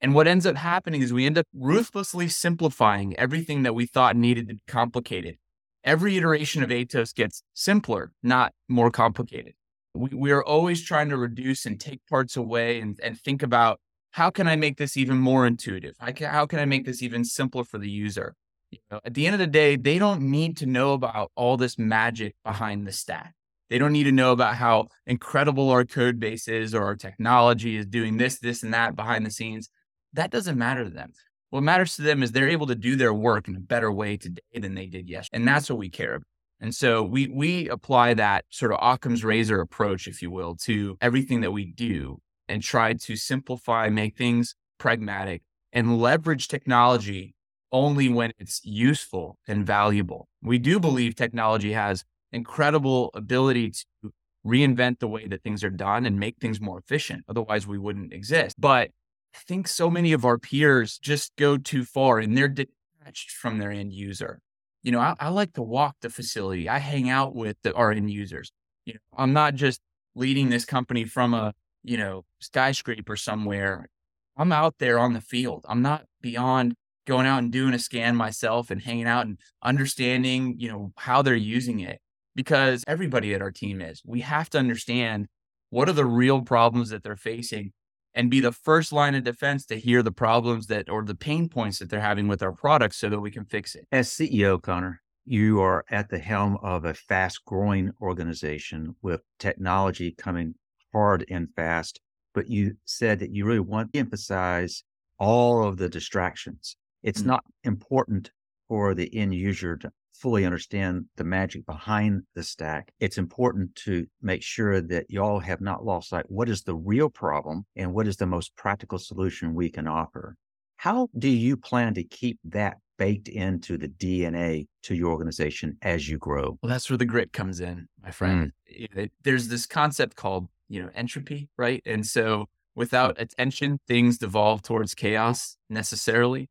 And 0.00 0.14
what 0.14 0.26
ends 0.26 0.46
up 0.46 0.56
happening 0.56 1.02
is 1.02 1.12
we 1.12 1.26
end 1.26 1.36
up 1.36 1.46
ruthlessly 1.52 2.28
simplifying 2.28 3.14
everything 3.18 3.64
that 3.64 3.74
we 3.74 3.84
thought 3.84 4.16
needed 4.16 4.48
to 4.48 4.54
be 4.54 4.62
complicated. 4.66 5.36
Every 5.84 6.16
iteration 6.16 6.62
of 6.62 6.70
Aetos 6.70 7.14
gets 7.14 7.42
simpler, 7.54 8.12
not 8.22 8.52
more 8.68 8.90
complicated. 8.90 9.54
We, 9.94 10.10
we 10.10 10.30
are 10.30 10.44
always 10.44 10.82
trying 10.82 11.08
to 11.08 11.16
reduce 11.16 11.64
and 11.64 11.80
take 11.80 12.00
parts 12.08 12.36
away 12.36 12.80
and, 12.80 12.98
and 13.02 13.18
think 13.18 13.42
about 13.42 13.80
how 14.12 14.30
can 14.30 14.46
I 14.46 14.56
make 14.56 14.76
this 14.76 14.96
even 14.96 15.18
more 15.18 15.46
intuitive? 15.46 15.94
Can, 16.14 16.30
how 16.30 16.46
can 16.46 16.58
I 16.58 16.64
make 16.64 16.84
this 16.84 17.02
even 17.02 17.24
simpler 17.24 17.64
for 17.64 17.78
the 17.78 17.88
user? 17.88 18.34
You 18.70 18.78
know, 18.90 19.00
at 19.04 19.14
the 19.14 19.26
end 19.26 19.34
of 19.34 19.40
the 19.40 19.46
day, 19.46 19.76
they 19.76 19.98
don't 19.98 20.22
need 20.22 20.56
to 20.58 20.66
know 20.66 20.92
about 20.92 21.30
all 21.34 21.56
this 21.56 21.78
magic 21.78 22.34
behind 22.44 22.86
the 22.86 22.92
stack. 22.92 23.34
They 23.68 23.78
don't 23.78 23.92
need 23.92 24.04
to 24.04 24.12
know 24.12 24.32
about 24.32 24.56
how 24.56 24.88
incredible 25.06 25.70
our 25.70 25.84
code 25.84 26.18
base 26.18 26.48
is 26.48 26.74
or 26.74 26.84
our 26.84 26.96
technology 26.96 27.76
is 27.76 27.86
doing 27.86 28.16
this, 28.16 28.38
this, 28.38 28.62
and 28.62 28.74
that 28.74 28.96
behind 28.96 29.24
the 29.24 29.30
scenes. 29.30 29.70
That 30.12 30.30
doesn't 30.30 30.58
matter 30.58 30.84
to 30.84 30.90
them. 30.90 31.12
What 31.50 31.62
matters 31.62 31.96
to 31.96 32.02
them 32.02 32.22
is 32.22 32.32
they're 32.32 32.48
able 32.48 32.68
to 32.68 32.74
do 32.74 32.96
their 32.96 33.12
work 33.12 33.48
in 33.48 33.56
a 33.56 33.60
better 33.60 33.90
way 33.90 34.16
today 34.16 34.40
than 34.54 34.74
they 34.74 34.86
did 34.86 35.08
yesterday. 35.08 35.36
And 35.36 35.48
that's 35.48 35.68
what 35.68 35.78
we 35.78 35.90
care 35.90 36.14
about. 36.14 36.26
And 36.60 36.74
so 36.74 37.02
we 37.02 37.26
we 37.26 37.68
apply 37.68 38.14
that 38.14 38.44
sort 38.50 38.72
of 38.72 38.78
Occam's 38.82 39.24
razor 39.24 39.60
approach, 39.60 40.06
if 40.06 40.22
you 40.22 40.30
will, 40.30 40.54
to 40.56 40.96
everything 41.00 41.40
that 41.40 41.52
we 41.52 41.64
do 41.64 42.20
and 42.48 42.62
try 42.62 42.92
to 42.92 43.16
simplify, 43.16 43.88
make 43.88 44.16
things 44.16 44.54
pragmatic, 44.78 45.42
and 45.72 45.98
leverage 46.00 46.48
technology 46.48 47.34
only 47.72 48.08
when 48.08 48.32
it's 48.38 48.60
useful 48.64 49.38
and 49.48 49.66
valuable. 49.66 50.28
We 50.42 50.58
do 50.58 50.78
believe 50.80 51.14
technology 51.14 51.72
has 51.72 52.04
incredible 52.32 53.10
ability 53.14 53.72
to 54.02 54.12
reinvent 54.46 54.98
the 54.98 55.08
way 55.08 55.26
that 55.28 55.42
things 55.42 55.62
are 55.62 55.70
done 55.70 56.06
and 56.06 56.18
make 56.18 56.38
things 56.40 56.60
more 56.60 56.78
efficient. 56.78 57.24
Otherwise, 57.28 57.66
we 57.66 57.78
wouldn't 57.78 58.12
exist. 58.12 58.56
But 58.58 58.90
I 59.34 59.38
think 59.46 59.68
so 59.68 59.90
many 59.90 60.12
of 60.12 60.24
our 60.24 60.38
peers 60.38 60.98
just 60.98 61.34
go 61.36 61.56
too 61.56 61.84
far 61.84 62.18
and 62.18 62.36
they're 62.36 62.48
detached 62.48 63.30
from 63.30 63.58
their 63.58 63.70
end 63.70 63.92
user. 63.92 64.40
You 64.82 64.92
know, 64.92 65.00
I, 65.00 65.14
I 65.20 65.28
like 65.28 65.52
to 65.54 65.62
walk 65.62 65.96
the 66.00 66.10
facility. 66.10 66.68
I 66.68 66.78
hang 66.78 67.10
out 67.10 67.34
with 67.34 67.56
the, 67.62 67.72
our 67.74 67.92
end 67.92 68.10
users. 68.10 68.50
You 68.86 68.94
know, 68.94 69.00
I'm 69.16 69.32
not 69.32 69.54
just 69.54 69.80
leading 70.14 70.48
this 70.48 70.64
company 70.64 71.04
from 71.04 71.34
a 71.34 71.54
you 71.82 71.96
know, 71.96 72.24
skyscraper 72.40 73.16
somewhere. 73.16 73.88
I'm 74.36 74.52
out 74.52 74.76
there 74.78 74.98
on 74.98 75.12
the 75.12 75.20
field. 75.20 75.64
I'm 75.68 75.82
not 75.82 76.04
beyond 76.20 76.74
going 77.06 77.26
out 77.26 77.38
and 77.38 77.52
doing 77.52 77.74
a 77.74 77.78
scan 77.78 78.16
myself 78.16 78.70
and 78.70 78.82
hanging 78.82 79.06
out 79.06 79.26
and 79.26 79.38
understanding, 79.62 80.56
you 80.58 80.68
know, 80.68 80.92
how 80.96 81.22
they're 81.22 81.34
using 81.34 81.80
it 81.80 82.00
because 82.34 82.84
everybody 82.86 83.34
at 83.34 83.42
our 83.42 83.50
team 83.50 83.80
is. 83.80 84.02
We 84.04 84.20
have 84.20 84.50
to 84.50 84.58
understand 84.58 85.26
what 85.70 85.88
are 85.88 85.94
the 85.94 86.04
real 86.04 86.42
problems 86.42 86.90
that 86.90 87.02
they're 87.02 87.16
facing 87.16 87.72
and 88.14 88.30
be 88.30 88.40
the 88.40 88.52
first 88.52 88.92
line 88.92 89.14
of 89.14 89.24
defense 89.24 89.64
to 89.66 89.76
hear 89.78 90.02
the 90.02 90.12
problems 90.12 90.66
that 90.66 90.88
or 90.88 91.04
the 91.04 91.14
pain 91.14 91.48
points 91.48 91.78
that 91.78 91.90
they're 91.90 92.00
having 92.00 92.28
with 92.28 92.42
our 92.42 92.52
products 92.52 92.96
so 92.96 93.08
that 93.08 93.20
we 93.20 93.30
can 93.30 93.44
fix 93.44 93.74
it. 93.74 93.86
As 93.92 94.08
CEO, 94.08 94.60
Connor, 94.60 95.00
you 95.24 95.60
are 95.60 95.84
at 95.90 96.08
the 96.08 96.18
helm 96.18 96.58
of 96.62 96.84
a 96.84 96.94
fast 96.94 97.44
growing 97.44 97.92
organization 98.00 98.96
with 99.02 99.20
technology 99.38 100.12
coming 100.12 100.54
hard 100.92 101.24
and 101.30 101.48
fast, 101.54 102.00
but 102.34 102.48
you 102.48 102.76
said 102.84 103.18
that 103.20 103.30
you 103.30 103.44
really 103.44 103.60
want 103.60 103.92
to 103.92 103.98
emphasize 103.98 104.82
all 105.18 105.64
of 105.64 105.76
the 105.76 105.88
distractions. 105.88 106.76
It's 107.02 107.20
mm-hmm. 107.20 107.30
not 107.30 107.44
important 107.64 108.30
for 108.68 108.94
the 108.94 109.14
end 109.16 109.34
user 109.34 109.76
to 109.76 109.92
fully 110.20 110.44
understand 110.44 111.06
the 111.16 111.24
magic 111.24 111.64
behind 111.66 112.22
the 112.34 112.42
stack. 112.42 112.92
It's 113.00 113.18
important 113.18 113.74
to 113.86 114.06
make 114.20 114.42
sure 114.42 114.80
that 114.80 115.06
y'all 115.08 115.40
have 115.40 115.60
not 115.60 115.84
lost 115.84 116.10
sight. 116.10 116.26
What 116.28 116.48
is 116.48 116.62
the 116.62 116.74
real 116.74 117.08
problem 117.08 117.64
and 117.76 117.94
what 117.94 118.06
is 118.06 118.16
the 118.16 118.26
most 118.26 118.54
practical 118.56 118.98
solution 118.98 119.54
we 119.54 119.70
can 119.70 119.86
offer? 119.86 120.36
How 120.76 121.08
do 121.18 121.28
you 121.28 121.56
plan 121.56 121.94
to 121.94 122.04
keep 122.04 122.38
that 122.44 122.78
baked 122.98 123.28
into 123.28 123.78
the 123.78 123.88
DNA 123.88 124.66
to 124.82 124.94
your 124.94 125.10
organization 125.10 125.76
as 125.82 126.08
you 126.08 126.18
grow? 126.18 126.58
Well, 126.62 126.70
that's 126.70 126.88
where 126.90 126.98
the 126.98 127.04
grit 127.06 127.32
comes 127.32 127.60
in, 127.60 127.88
my 128.02 128.10
friend. 128.10 128.52
Mm. 128.96 129.10
There's 129.24 129.48
this 129.48 129.66
concept 129.66 130.16
called 130.16 130.48
you 130.70 130.80
know, 130.82 130.88
entropy, 130.94 131.50
right? 131.58 131.82
And 131.84 132.06
so 132.06 132.46
without 132.74 133.20
attention, 133.20 133.80
things 133.86 134.16
devolve 134.16 134.62
towards 134.62 134.94
chaos 134.94 135.56
necessarily. 135.68 136.48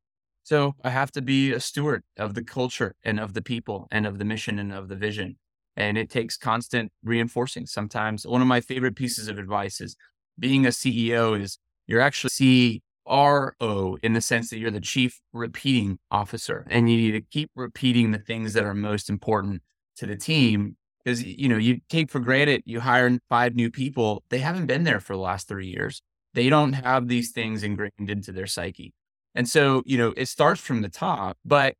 So 0.49 0.73
I 0.83 0.89
have 0.89 1.11
to 1.11 1.21
be 1.21 1.51
a 1.51 1.59
steward 1.59 2.01
of 2.17 2.33
the 2.33 2.43
culture 2.43 2.95
and 3.03 3.19
of 3.19 3.35
the 3.35 3.41
people 3.43 3.87
and 3.91 4.07
of 4.07 4.17
the 4.17 4.25
mission 4.25 4.57
and 4.57 4.73
of 4.73 4.87
the 4.87 4.95
vision. 4.95 5.37
And 5.77 5.95
it 5.95 6.09
takes 6.09 6.37
constant 6.37 6.91
reinforcing. 7.03 7.67
Sometimes 7.67 8.25
one 8.25 8.41
of 8.41 8.47
my 8.47 8.59
favorite 8.59 8.95
pieces 8.95 9.27
of 9.27 9.37
advice 9.37 9.79
is 9.79 9.95
being 10.39 10.65
a 10.65 10.69
CEO 10.69 11.39
is 11.39 11.59
you're 11.85 12.01
actually 12.01 12.81
CRO 13.05 13.99
in 14.01 14.13
the 14.13 14.21
sense 14.21 14.49
that 14.49 14.57
you're 14.57 14.71
the 14.71 14.81
chief 14.81 15.21
repeating 15.33 15.99
officer 16.09 16.65
and 16.71 16.89
you 16.89 16.97
need 16.97 17.11
to 17.11 17.21
keep 17.21 17.51
repeating 17.55 18.09
the 18.09 18.17
things 18.17 18.53
that 18.53 18.63
are 18.63 18.73
most 18.73 19.07
important 19.07 19.61
to 19.97 20.07
the 20.07 20.17
team 20.17 20.77
because 21.03 21.23
you 21.23 21.47
know 21.47 21.57
you 21.57 21.79
take 21.89 22.09
for 22.09 22.19
granted 22.19 22.63
you 22.65 22.79
hire 22.79 23.19
five 23.29 23.55
new 23.55 23.69
people 23.69 24.23
they 24.29 24.39
haven't 24.39 24.65
been 24.65 24.83
there 24.83 24.99
for 24.99 25.13
the 25.13 25.21
last 25.21 25.47
three 25.47 25.67
years 25.67 26.01
they 26.33 26.49
don't 26.49 26.73
have 26.73 27.07
these 27.07 27.31
things 27.31 27.63
ingrained 27.63 28.09
into 28.09 28.31
their 28.31 28.47
psyche 28.47 28.93
and 29.35 29.47
so 29.47 29.83
you 29.85 29.97
know 29.97 30.13
it 30.17 30.27
starts 30.27 30.61
from 30.61 30.81
the 30.81 30.89
top 30.89 31.37
but 31.45 31.75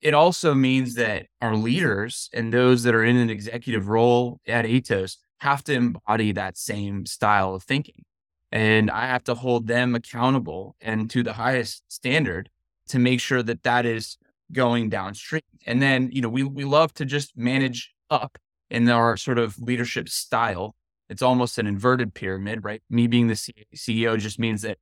it 0.00 0.14
also 0.14 0.54
means 0.54 0.94
that 0.94 1.26
our 1.40 1.54
leaders 1.54 2.28
and 2.32 2.52
those 2.52 2.82
that 2.82 2.94
are 2.94 3.04
in 3.04 3.16
an 3.16 3.30
executive 3.30 3.88
role 3.88 4.40
at 4.46 4.64
aetos 4.64 5.16
have 5.40 5.62
to 5.64 5.72
embody 5.72 6.32
that 6.32 6.56
same 6.56 7.06
style 7.06 7.54
of 7.54 7.62
thinking 7.62 8.04
and 8.50 8.90
i 8.90 9.06
have 9.06 9.24
to 9.24 9.34
hold 9.34 9.66
them 9.66 9.94
accountable 9.94 10.76
and 10.80 11.10
to 11.10 11.22
the 11.22 11.34
highest 11.34 11.82
standard 11.88 12.48
to 12.88 12.98
make 12.98 13.20
sure 13.20 13.42
that 13.42 13.62
that 13.62 13.86
is 13.86 14.18
going 14.52 14.90
downstream 14.90 15.42
and 15.66 15.80
then 15.80 16.10
you 16.12 16.20
know 16.20 16.28
we, 16.28 16.42
we 16.42 16.64
love 16.64 16.92
to 16.92 17.04
just 17.04 17.36
manage 17.36 17.92
up 18.10 18.38
in 18.72 18.88
our 18.88 19.16
sort 19.16 19.38
of 19.38 19.60
leadership 19.60 20.08
style. 20.08 20.74
It's 21.10 21.22
almost 21.22 21.58
an 21.58 21.66
inverted 21.66 22.14
pyramid, 22.14 22.64
right? 22.64 22.82
Me 22.88 23.06
being 23.06 23.28
the 23.28 23.34
CEO 23.34 24.18
just 24.18 24.38
means 24.38 24.62
that 24.62 24.78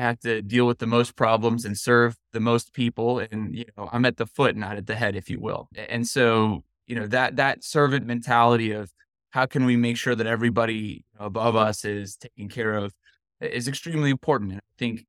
have 0.00 0.20
to 0.20 0.42
deal 0.42 0.66
with 0.66 0.78
the 0.78 0.86
most 0.86 1.16
problems 1.16 1.64
and 1.64 1.76
serve 1.76 2.16
the 2.32 2.40
most 2.40 2.72
people. 2.72 3.18
And, 3.18 3.54
you 3.54 3.64
know, 3.76 3.88
I'm 3.92 4.04
at 4.04 4.16
the 4.16 4.26
foot, 4.26 4.56
not 4.56 4.76
at 4.76 4.86
the 4.86 4.94
head, 4.94 5.16
if 5.16 5.28
you 5.30 5.40
will. 5.40 5.68
And 5.76 6.06
so, 6.06 6.64
you 6.86 6.96
know, 6.96 7.06
that, 7.08 7.36
that 7.36 7.64
servant 7.64 8.06
mentality 8.06 8.72
of 8.72 8.90
how 9.30 9.46
can 9.46 9.64
we 9.64 9.76
make 9.76 9.96
sure 9.96 10.14
that 10.14 10.26
everybody 10.26 11.04
above 11.18 11.54
us 11.56 11.84
is 11.84 12.16
taken 12.16 12.48
care 12.48 12.74
of 12.74 12.94
is 13.40 13.68
extremely 13.68 14.10
important. 14.10 14.52
And 14.52 14.60
I 14.60 14.74
think 14.78 15.06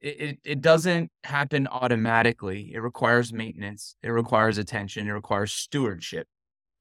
it, 0.00 0.20
it, 0.20 0.38
it 0.44 0.60
doesn't 0.60 1.10
happen 1.24 1.66
automatically. 1.66 2.72
It 2.74 2.80
requires 2.80 3.32
maintenance, 3.32 3.96
it 4.02 4.10
requires 4.10 4.58
attention, 4.58 5.08
it 5.08 5.12
requires 5.12 5.52
stewardship. 5.52 6.28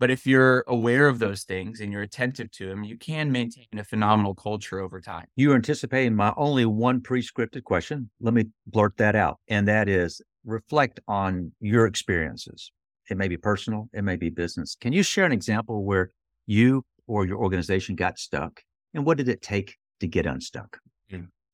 But 0.04 0.12
if 0.12 0.28
you're 0.28 0.66
aware 0.68 1.08
of 1.08 1.20
those 1.20 1.44
things 1.44 1.80
and 1.80 1.90
you're 1.90 2.02
attentive 2.02 2.52
to 2.52 2.68
them, 2.68 2.84
you 2.84 2.98
can 2.98 3.32
maintain 3.32 3.68
a 3.78 3.86
phenomenal 3.86 4.36
culture 4.36 4.82
over 4.82 5.00
time. 5.00 5.28
You're 5.38 5.56
anticipating 5.56 6.14
my 6.14 6.34
only 6.36 6.66
one 6.66 7.00
pre 7.00 7.22
scripted 7.22 7.64
question. 7.64 8.10
Let 8.20 8.34
me 8.34 8.48
blurt 8.68 8.98
that 8.98 9.16
out. 9.16 9.40
And 9.48 9.66
that 9.70 9.88
is 9.88 10.22
reflect 10.44 11.00
on 11.08 11.54
your 11.62 11.86
experiences. 11.86 12.70
It 13.10 13.16
may 13.16 13.30
be 13.30 13.38
personal, 13.38 13.88
it 13.94 14.02
may 14.02 14.18
be 14.18 14.30
business. 14.30 14.76
Can 14.76 14.92
you 14.92 15.04
share 15.04 15.24
an 15.24 15.32
example 15.32 15.86
where 15.86 16.10
you 16.48 16.84
or 17.08 17.26
your 17.26 17.38
organization 17.38 17.96
got 17.96 18.20
stuck? 18.20 18.62
And 18.94 19.06
what 19.06 19.18
did 19.18 19.30
it 19.30 19.42
take 19.42 19.78
to 20.02 20.08
get 20.08 20.26
unstuck? 20.26 20.80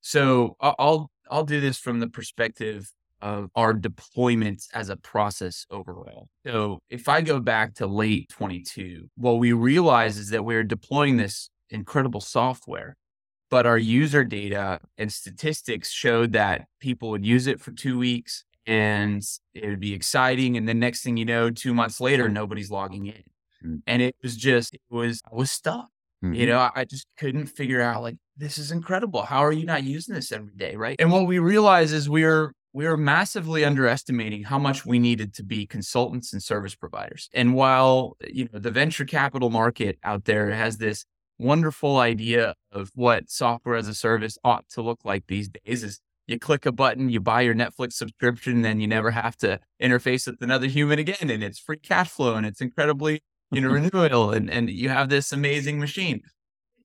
So 0.01 0.57
I'll 0.59 1.11
I'll 1.29 1.43
do 1.43 1.61
this 1.61 1.77
from 1.77 1.99
the 1.99 2.07
perspective 2.07 2.91
of 3.21 3.49
our 3.55 3.73
deployments 3.73 4.67
as 4.73 4.89
a 4.89 4.97
process 4.97 5.65
overall. 5.69 6.29
So 6.45 6.79
if 6.89 7.07
I 7.09 7.21
go 7.21 7.39
back 7.39 7.75
to 7.75 7.87
late 7.87 8.29
22, 8.29 9.09
what 9.17 9.39
we 9.39 9.53
realize 9.53 10.17
is 10.17 10.29
that 10.29 10.45
we're 10.45 10.63
deploying 10.63 11.17
this 11.17 11.49
incredible 11.69 12.21
software, 12.21 12.95
but 13.49 13.65
our 13.65 13.77
user 13.77 14.23
data 14.23 14.79
and 14.97 15.11
statistics 15.11 15.91
showed 15.91 16.33
that 16.33 16.65
people 16.79 17.09
would 17.09 17.25
use 17.25 17.47
it 17.47 17.59
for 17.59 17.71
two 17.71 17.97
weeks 17.97 18.43
and 18.65 19.23
it 19.53 19.67
would 19.67 19.79
be 19.79 19.93
exciting. 19.93 20.55
And 20.55 20.67
the 20.67 20.73
next 20.73 21.03
thing 21.03 21.17
you 21.17 21.25
know, 21.25 21.49
two 21.49 21.73
months 21.73 21.99
later, 21.99 22.29
nobody's 22.29 22.69
logging 22.69 23.07
in. 23.07 23.23
Mm-hmm. 23.65 23.75
And 23.87 24.01
it 24.01 24.15
was 24.21 24.35
just, 24.37 24.73
it 24.73 24.81
was, 24.89 25.21
I 25.29 25.35
was 25.35 25.51
stuck. 25.51 25.87
Mm-hmm. 26.23 26.33
You 26.33 26.45
know, 26.47 26.69
I 26.75 26.85
just 26.85 27.07
couldn't 27.17 27.47
figure 27.47 27.81
out 27.81 28.01
like, 28.01 28.17
this 28.37 28.57
is 28.57 28.71
incredible. 28.71 29.23
How 29.23 29.39
are 29.39 29.51
you 29.51 29.65
not 29.65 29.83
using 29.83 30.15
this 30.15 30.31
every 30.31 30.53
day? 30.55 30.75
Right. 30.75 30.95
And 30.99 31.11
what 31.11 31.27
we 31.27 31.39
realize 31.39 31.91
is 31.91 32.09
we're, 32.09 32.53
we 32.73 32.85
were 32.85 32.97
massively 32.97 33.65
underestimating 33.65 34.43
how 34.43 34.59
much 34.59 34.85
we 34.85 34.99
needed 34.99 35.33
to 35.35 35.43
be 35.43 35.65
consultants 35.65 36.33
and 36.33 36.43
service 36.43 36.75
providers. 36.75 37.29
And 37.33 37.55
while, 37.55 38.15
you 38.27 38.47
know, 38.51 38.59
the 38.59 38.71
venture 38.71 39.05
capital 39.05 39.49
market 39.49 39.97
out 40.03 40.25
there 40.25 40.51
has 40.51 40.77
this 40.77 41.05
wonderful 41.39 41.97
idea 41.97 42.53
of 42.71 42.91
what 42.93 43.29
software 43.29 43.75
as 43.75 43.87
a 43.87 43.95
service 43.95 44.37
ought 44.43 44.67
to 44.69 44.81
look 44.81 44.99
like 45.03 45.25
these 45.27 45.49
days 45.49 45.83
is 45.83 45.99
you 46.27 46.37
click 46.37 46.65
a 46.67 46.71
button, 46.71 47.09
you 47.09 47.19
buy 47.19 47.41
your 47.41 47.55
Netflix 47.55 47.93
subscription, 47.93 48.61
then 48.61 48.79
you 48.79 48.87
never 48.87 49.09
have 49.09 49.35
to 49.37 49.59
interface 49.81 50.27
with 50.27 50.39
another 50.41 50.67
human 50.67 50.99
again. 50.99 51.29
And 51.31 51.43
it's 51.43 51.57
free 51.57 51.79
cash 51.79 52.09
flow 52.09 52.35
and 52.35 52.45
it's 52.45 52.61
incredibly, 52.61 53.21
you 53.51 53.61
know, 53.61 53.69
renewable 53.71 54.31
and, 54.31 54.49
and 54.49 54.69
you 54.69 54.89
have 54.89 55.09
this 55.09 55.31
amazing 55.31 55.79
machine 55.79 56.21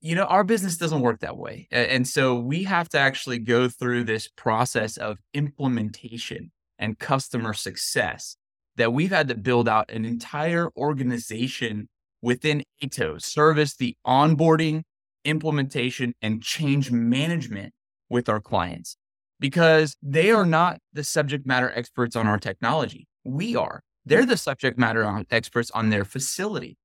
you 0.04 0.14
know, 0.14 0.24
our 0.24 0.44
business 0.44 0.76
doesn't 0.76 1.00
work 1.00 1.20
that 1.20 1.38
way. 1.38 1.66
And 1.70 2.06
so 2.06 2.34
we 2.34 2.64
have 2.64 2.90
to 2.90 2.98
actually 2.98 3.38
go 3.38 3.70
through 3.70 4.04
this 4.04 4.28
process 4.28 4.98
of 4.98 5.16
implementation 5.32 6.52
and 6.78 6.98
customer 6.98 7.54
success 7.54 8.36
that 8.76 8.92
we've 8.92 9.10
had 9.10 9.28
to 9.28 9.34
build 9.34 9.66
out 9.66 9.90
an 9.90 10.04
entire 10.04 10.68
organization 10.76 11.88
within 12.20 12.64
Aetos, 12.82 13.22
service 13.22 13.76
the 13.76 13.96
onboarding, 14.06 14.82
implementation, 15.24 16.12
and 16.20 16.42
change 16.42 16.90
management 16.90 17.72
with 18.10 18.28
our 18.28 18.40
clients 18.40 18.98
because 19.40 19.96
they 20.02 20.30
are 20.30 20.44
not 20.44 20.80
the 20.92 21.02
subject 21.02 21.46
matter 21.46 21.72
experts 21.74 22.14
on 22.14 22.26
our 22.26 22.38
technology. 22.38 23.06
We 23.24 23.56
are. 23.56 23.80
They're 24.04 24.26
the 24.26 24.36
subject 24.36 24.78
matter 24.78 25.24
experts 25.30 25.70
on 25.70 25.88
their 25.88 26.04
facility. 26.04 26.76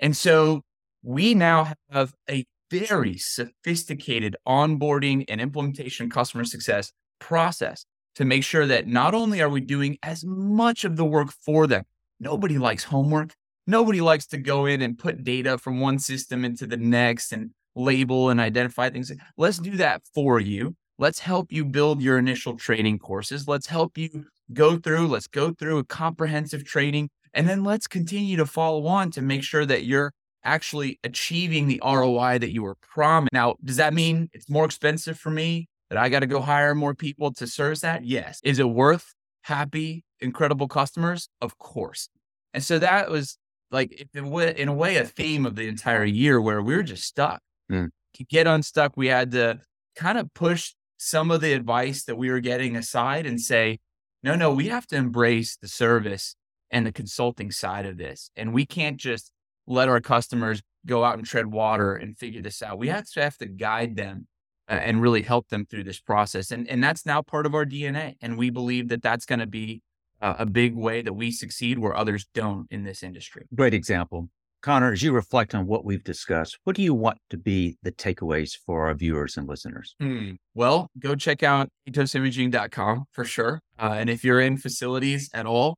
And 0.00 0.16
so 0.16 0.62
we 1.04 1.34
now 1.34 1.72
have 1.90 2.14
a 2.28 2.44
very 2.80 3.16
sophisticated 3.16 4.36
onboarding 4.46 5.24
and 5.28 5.40
implementation 5.40 6.10
customer 6.10 6.44
success 6.44 6.92
process 7.20 7.86
to 8.16 8.24
make 8.24 8.44
sure 8.44 8.66
that 8.66 8.86
not 8.86 9.14
only 9.14 9.40
are 9.40 9.48
we 9.48 9.60
doing 9.60 9.96
as 10.02 10.24
much 10.24 10.84
of 10.84 10.96
the 10.96 11.04
work 11.04 11.30
for 11.30 11.66
them, 11.66 11.84
nobody 12.18 12.58
likes 12.58 12.84
homework. 12.84 13.34
Nobody 13.66 14.00
likes 14.00 14.26
to 14.26 14.38
go 14.38 14.66
in 14.66 14.82
and 14.82 14.98
put 14.98 15.24
data 15.24 15.56
from 15.56 15.80
one 15.80 15.98
system 15.98 16.44
into 16.44 16.66
the 16.66 16.76
next 16.76 17.32
and 17.32 17.50
label 17.74 18.28
and 18.28 18.40
identify 18.40 18.90
things. 18.90 19.10
Let's 19.36 19.58
do 19.58 19.76
that 19.78 20.02
for 20.14 20.38
you. 20.40 20.76
Let's 20.98 21.20
help 21.20 21.50
you 21.50 21.64
build 21.64 22.02
your 22.02 22.18
initial 22.18 22.56
training 22.56 22.98
courses. 22.98 23.48
Let's 23.48 23.66
help 23.66 23.96
you 23.96 24.26
go 24.52 24.76
through, 24.76 25.08
let's 25.08 25.26
go 25.26 25.52
through 25.52 25.78
a 25.78 25.84
comprehensive 25.84 26.64
training. 26.64 27.10
And 27.32 27.48
then 27.48 27.64
let's 27.64 27.88
continue 27.88 28.36
to 28.36 28.46
follow 28.46 28.86
on 28.86 29.10
to 29.12 29.22
make 29.22 29.42
sure 29.42 29.66
that 29.66 29.84
you're 29.84 30.12
actually 30.44 30.98
achieving 31.04 31.66
the 31.66 31.80
ROI 31.84 32.38
that 32.38 32.52
you 32.52 32.62
were 32.62 32.76
promised. 32.76 33.32
Now, 33.32 33.56
does 33.64 33.76
that 33.76 33.94
mean 33.94 34.28
it's 34.32 34.48
more 34.48 34.64
expensive 34.64 35.18
for 35.18 35.30
me 35.30 35.68
that 35.90 35.98
I 35.98 36.08
got 36.08 36.20
to 36.20 36.26
go 36.26 36.40
hire 36.40 36.74
more 36.74 36.94
people 36.94 37.32
to 37.34 37.46
service 37.46 37.80
that? 37.80 38.04
Yes. 38.04 38.40
Is 38.44 38.58
it 38.58 38.68
worth 38.68 39.14
happy, 39.42 40.04
incredible 40.20 40.68
customers? 40.68 41.28
Of 41.40 41.58
course. 41.58 42.08
And 42.52 42.62
so 42.62 42.78
that 42.78 43.10
was 43.10 43.38
like, 43.70 44.06
in 44.14 44.68
a 44.68 44.72
way, 44.74 44.96
a 44.96 45.04
theme 45.04 45.46
of 45.46 45.56
the 45.56 45.66
entire 45.66 46.04
year 46.04 46.40
where 46.40 46.62
we 46.62 46.76
were 46.76 46.82
just 46.82 47.04
stuck. 47.04 47.40
Mm. 47.70 47.88
To 48.14 48.24
get 48.24 48.46
unstuck, 48.46 48.96
we 48.96 49.08
had 49.08 49.32
to 49.32 49.60
kind 49.96 50.18
of 50.18 50.32
push 50.34 50.74
some 50.98 51.30
of 51.30 51.40
the 51.40 51.52
advice 51.52 52.04
that 52.04 52.16
we 52.16 52.30
were 52.30 52.40
getting 52.40 52.76
aside 52.76 53.26
and 53.26 53.40
say, 53.40 53.80
no, 54.22 54.34
no, 54.36 54.52
we 54.54 54.68
have 54.68 54.86
to 54.86 54.96
embrace 54.96 55.56
the 55.56 55.68
service 55.68 56.36
and 56.70 56.86
the 56.86 56.92
consulting 56.92 57.50
side 57.50 57.86
of 57.86 57.98
this. 57.98 58.30
And 58.36 58.54
we 58.54 58.64
can't 58.64 58.96
just 58.96 59.32
let 59.66 59.88
our 59.88 60.00
customers 60.00 60.62
go 60.86 61.04
out 61.04 61.16
and 61.16 61.26
tread 61.26 61.46
water 61.46 61.94
and 61.94 62.16
figure 62.18 62.42
this 62.42 62.62
out. 62.62 62.78
We 62.78 62.88
have 62.88 63.08
to 63.12 63.22
have 63.22 63.38
to 63.38 63.46
guide 63.46 63.96
them 63.96 64.26
uh, 64.68 64.74
and 64.74 65.00
really 65.00 65.22
help 65.22 65.48
them 65.48 65.66
through 65.66 65.84
this 65.84 66.00
process. 66.00 66.50
And, 66.50 66.68
and 66.68 66.82
that's 66.82 67.06
now 67.06 67.22
part 67.22 67.46
of 67.46 67.54
our 67.54 67.64
DNA. 67.64 68.16
And 68.20 68.36
we 68.36 68.50
believe 68.50 68.88
that 68.88 69.02
that's 69.02 69.26
going 69.26 69.38
to 69.40 69.46
be 69.46 69.82
uh, 70.20 70.34
a 70.38 70.46
big 70.46 70.74
way 70.74 71.02
that 71.02 71.12
we 71.12 71.30
succeed 71.30 71.78
where 71.78 71.96
others 71.96 72.26
don't 72.34 72.66
in 72.70 72.84
this 72.84 73.02
industry. 73.02 73.46
Great 73.54 73.74
example. 73.74 74.28
Connor, 74.62 74.92
as 74.92 75.02
you 75.02 75.12
reflect 75.12 75.54
on 75.54 75.66
what 75.66 75.84
we've 75.84 76.02
discussed, 76.02 76.58
what 76.64 76.74
do 76.74 76.80
you 76.80 76.94
want 76.94 77.18
to 77.28 77.36
be 77.36 77.76
the 77.82 77.92
takeaways 77.92 78.56
for 78.56 78.86
our 78.86 78.94
viewers 78.94 79.36
and 79.36 79.46
listeners? 79.46 79.94
Hmm. 80.00 80.32
Well, 80.54 80.88
go 80.98 81.14
check 81.14 81.42
out 81.42 81.68
aetosimaging.com 81.86 83.04
for 83.12 83.24
sure. 83.26 83.60
Uh, 83.78 83.96
and 83.98 84.08
if 84.08 84.24
you're 84.24 84.40
in 84.40 84.56
facilities 84.56 85.28
at 85.34 85.44
all, 85.44 85.76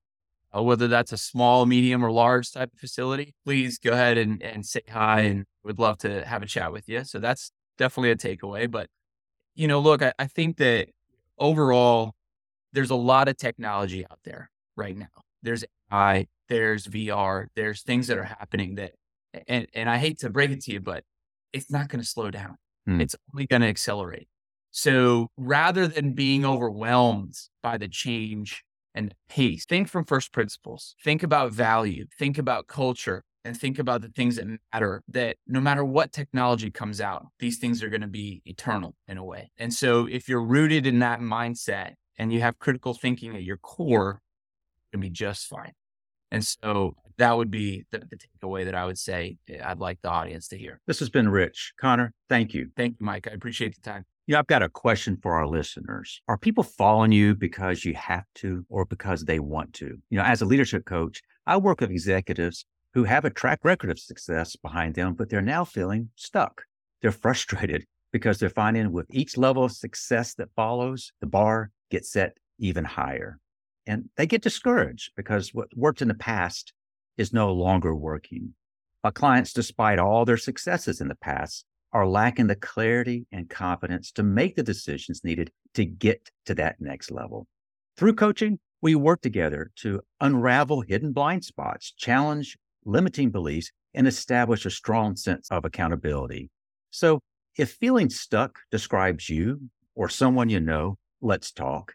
uh, 0.56 0.62
whether 0.62 0.88
that's 0.88 1.12
a 1.12 1.16
small, 1.16 1.66
medium, 1.66 2.04
or 2.04 2.10
large 2.10 2.52
type 2.52 2.72
of 2.72 2.78
facility, 2.78 3.34
please 3.44 3.78
go 3.78 3.92
ahead 3.92 4.16
and, 4.16 4.42
and 4.42 4.64
say 4.64 4.80
hi 4.88 5.20
and 5.20 5.44
would 5.64 5.78
love 5.78 5.98
to 5.98 6.24
have 6.24 6.42
a 6.42 6.46
chat 6.46 6.72
with 6.72 6.88
you. 6.88 7.04
So 7.04 7.18
that's 7.18 7.50
definitely 7.78 8.10
a 8.10 8.16
takeaway. 8.16 8.70
But, 8.70 8.88
you 9.54 9.68
know, 9.68 9.80
look, 9.80 10.02
I, 10.02 10.12
I 10.18 10.26
think 10.26 10.56
that 10.58 10.88
overall, 11.38 12.14
there's 12.72 12.90
a 12.90 12.96
lot 12.96 13.28
of 13.28 13.36
technology 13.36 14.04
out 14.10 14.18
there 14.24 14.50
right 14.76 14.96
now. 14.96 15.06
There's 15.42 15.64
AI, 15.92 16.26
there's 16.48 16.86
VR, 16.86 17.46
there's 17.54 17.82
things 17.82 18.06
that 18.06 18.18
are 18.18 18.24
happening 18.24 18.76
that, 18.76 18.92
and, 19.48 19.66
and 19.74 19.90
I 19.90 19.98
hate 19.98 20.20
to 20.20 20.30
break 20.30 20.50
it 20.50 20.62
to 20.62 20.72
you, 20.72 20.80
but 20.80 21.04
it's 21.52 21.70
not 21.70 21.88
going 21.88 22.00
to 22.00 22.06
slow 22.06 22.30
down. 22.30 22.56
Hmm. 22.86 23.00
It's 23.00 23.16
only 23.34 23.46
going 23.46 23.62
to 23.62 23.68
accelerate. 23.68 24.28
So 24.70 25.28
rather 25.36 25.88
than 25.88 26.12
being 26.12 26.44
overwhelmed 26.44 27.34
by 27.62 27.78
the 27.78 27.88
change 27.88 28.62
and 28.96 29.14
pace. 29.28 29.64
Think 29.64 29.88
from 29.88 30.04
first 30.04 30.32
principles. 30.32 30.96
Think 31.04 31.22
about 31.22 31.52
value. 31.52 32.06
Think 32.18 32.38
about 32.38 32.66
culture 32.66 33.22
and 33.44 33.56
think 33.56 33.78
about 33.78 34.00
the 34.00 34.08
things 34.08 34.36
that 34.36 34.46
matter 34.72 35.02
that 35.08 35.36
no 35.46 35.60
matter 35.60 35.84
what 35.84 36.12
technology 36.12 36.70
comes 36.70 37.00
out, 37.00 37.26
these 37.38 37.58
things 37.58 37.82
are 37.82 37.88
going 37.88 38.00
to 38.00 38.08
be 38.08 38.42
eternal 38.44 38.96
in 39.06 39.18
a 39.18 39.24
way. 39.24 39.50
And 39.58 39.72
so 39.72 40.06
if 40.10 40.28
you're 40.28 40.42
rooted 40.42 40.86
in 40.86 40.98
that 41.00 41.20
mindset 41.20 41.92
and 42.18 42.32
you 42.32 42.40
have 42.40 42.58
critical 42.58 42.94
thinking 42.94 43.36
at 43.36 43.44
your 43.44 43.58
core, 43.58 44.20
you'll 44.92 45.02
be 45.02 45.10
just 45.10 45.46
fine. 45.46 45.72
And 46.32 46.44
so 46.44 46.96
that 47.18 47.36
would 47.36 47.50
be 47.50 47.84
the, 47.92 47.98
the, 47.98 48.16
takeaway 48.16 48.64
that 48.64 48.74
I 48.74 48.84
would 48.84 48.98
say 48.98 49.36
eh, 49.48 49.58
I'd 49.64 49.78
like 49.78 50.00
the 50.02 50.10
audience 50.10 50.48
to 50.48 50.58
hear. 50.58 50.80
This 50.86 50.98
has 50.98 51.08
been 51.08 51.28
Rich. 51.28 51.74
Connor, 51.80 52.12
thank 52.28 52.52
you. 52.52 52.70
Thank 52.76 52.96
you, 52.98 53.06
Mike. 53.06 53.28
I 53.30 53.34
appreciate 53.34 53.76
the 53.76 53.80
time. 53.80 54.04
Yeah, 54.28 54.40
I've 54.40 54.48
got 54.48 54.64
a 54.64 54.68
question 54.68 55.16
for 55.22 55.34
our 55.34 55.46
listeners. 55.46 56.20
Are 56.26 56.36
people 56.36 56.64
following 56.64 57.12
you 57.12 57.36
because 57.36 57.84
you 57.84 57.94
have 57.94 58.24
to 58.36 58.66
or 58.68 58.84
because 58.84 59.24
they 59.24 59.38
want 59.38 59.72
to? 59.74 59.98
You 60.10 60.18
know, 60.18 60.24
as 60.24 60.42
a 60.42 60.46
leadership 60.46 60.84
coach, 60.84 61.22
I 61.46 61.56
work 61.58 61.80
with 61.80 61.92
executives 61.92 62.64
who 62.92 63.04
have 63.04 63.24
a 63.24 63.30
track 63.30 63.60
record 63.62 63.88
of 63.88 64.00
success 64.00 64.56
behind 64.56 64.96
them, 64.96 65.14
but 65.14 65.28
they're 65.28 65.40
now 65.42 65.64
feeling 65.64 66.10
stuck. 66.16 66.62
They're 67.02 67.12
frustrated 67.26 67.84
because 68.12 68.38
they're 68.38 68.50
finding 68.50 68.90
with 68.90 69.06
each 69.10 69.36
level 69.36 69.62
of 69.62 69.70
success 69.70 70.34
that 70.34 70.48
follows, 70.56 71.12
the 71.20 71.26
bar 71.28 71.70
gets 71.92 72.10
set 72.10 72.36
even 72.58 72.84
higher. 72.84 73.38
And 73.86 74.08
they 74.16 74.26
get 74.26 74.42
discouraged 74.42 75.12
because 75.16 75.54
what 75.54 75.68
worked 75.76 76.02
in 76.02 76.08
the 76.08 76.14
past 76.14 76.72
is 77.16 77.32
no 77.32 77.52
longer 77.52 77.94
working. 77.94 78.54
My 79.04 79.12
clients, 79.12 79.52
despite 79.52 80.00
all 80.00 80.24
their 80.24 80.36
successes 80.36 81.00
in 81.00 81.06
the 81.06 81.14
past, 81.14 81.64
are 81.96 82.06
lacking 82.06 82.46
the 82.46 82.54
clarity 82.54 83.26
and 83.32 83.48
confidence 83.48 84.12
to 84.12 84.22
make 84.22 84.54
the 84.54 84.62
decisions 84.62 85.24
needed 85.24 85.50
to 85.72 85.86
get 85.86 86.30
to 86.44 86.54
that 86.54 86.78
next 86.78 87.10
level. 87.10 87.46
Through 87.96 88.16
coaching, 88.16 88.58
we 88.82 88.94
work 88.94 89.22
together 89.22 89.70
to 89.76 90.02
unravel 90.20 90.82
hidden 90.82 91.12
blind 91.14 91.42
spots, 91.42 91.94
challenge 91.96 92.58
limiting 92.84 93.30
beliefs, 93.30 93.72
and 93.94 94.06
establish 94.06 94.66
a 94.66 94.70
strong 94.70 95.16
sense 95.16 95.50
of 95.50 95.64
accountability. 95.64 96.50
So, 96.90 97.20
if 97.56 97.70
feeling 97.70 98.10
stuck 98.10 98.58
describes 98.70 99.30
you 99.30 99.70
or 99.94 100.10
someone 100.10 100.50
you 100.50 100.60
know, 100.60 100.98
let's 101.22 101.50
talk. 101.50 101.94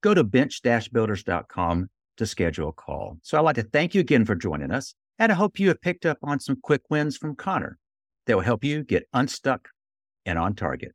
Go 0.00 0.14
to 0.14 0.24
bench-builders.com 0.24 1.90
to 2.16 2.26
schedule 2.26 2.70
a 2.70 2.72
call. 2.72 3.18
So 3.20 3.36
I'd 3.36 3.42
like 3.42 3.56
to 3.56 3.64
thank 3.64 3.94
you 3.94 4.00
again 4.00 4.24
for 4.24 4.34
joining 4.34 4.70
us, 4.70 4.94
and 5.18 5.30
I 5.30 5.34
hope 5.34 5.60
you 5.60 5.68
have 5.68 5.82
picked 5.82 6.06
up 6.06 6.16
on 6.22 6.40
some 6.40 6.56
quick 6.62 6.80
wins 6.88 7.18
from 7.18 7.36
Connor 7.36 7.78
that 8.26 8.36
will 8.36 8.44
help 8.44 8.64
you 8.64 8.84
get 8.84 9.08
unstuck 9.12 9.68
and 10.24 10.38
on 10.38 10.54
target. 10.54 10.92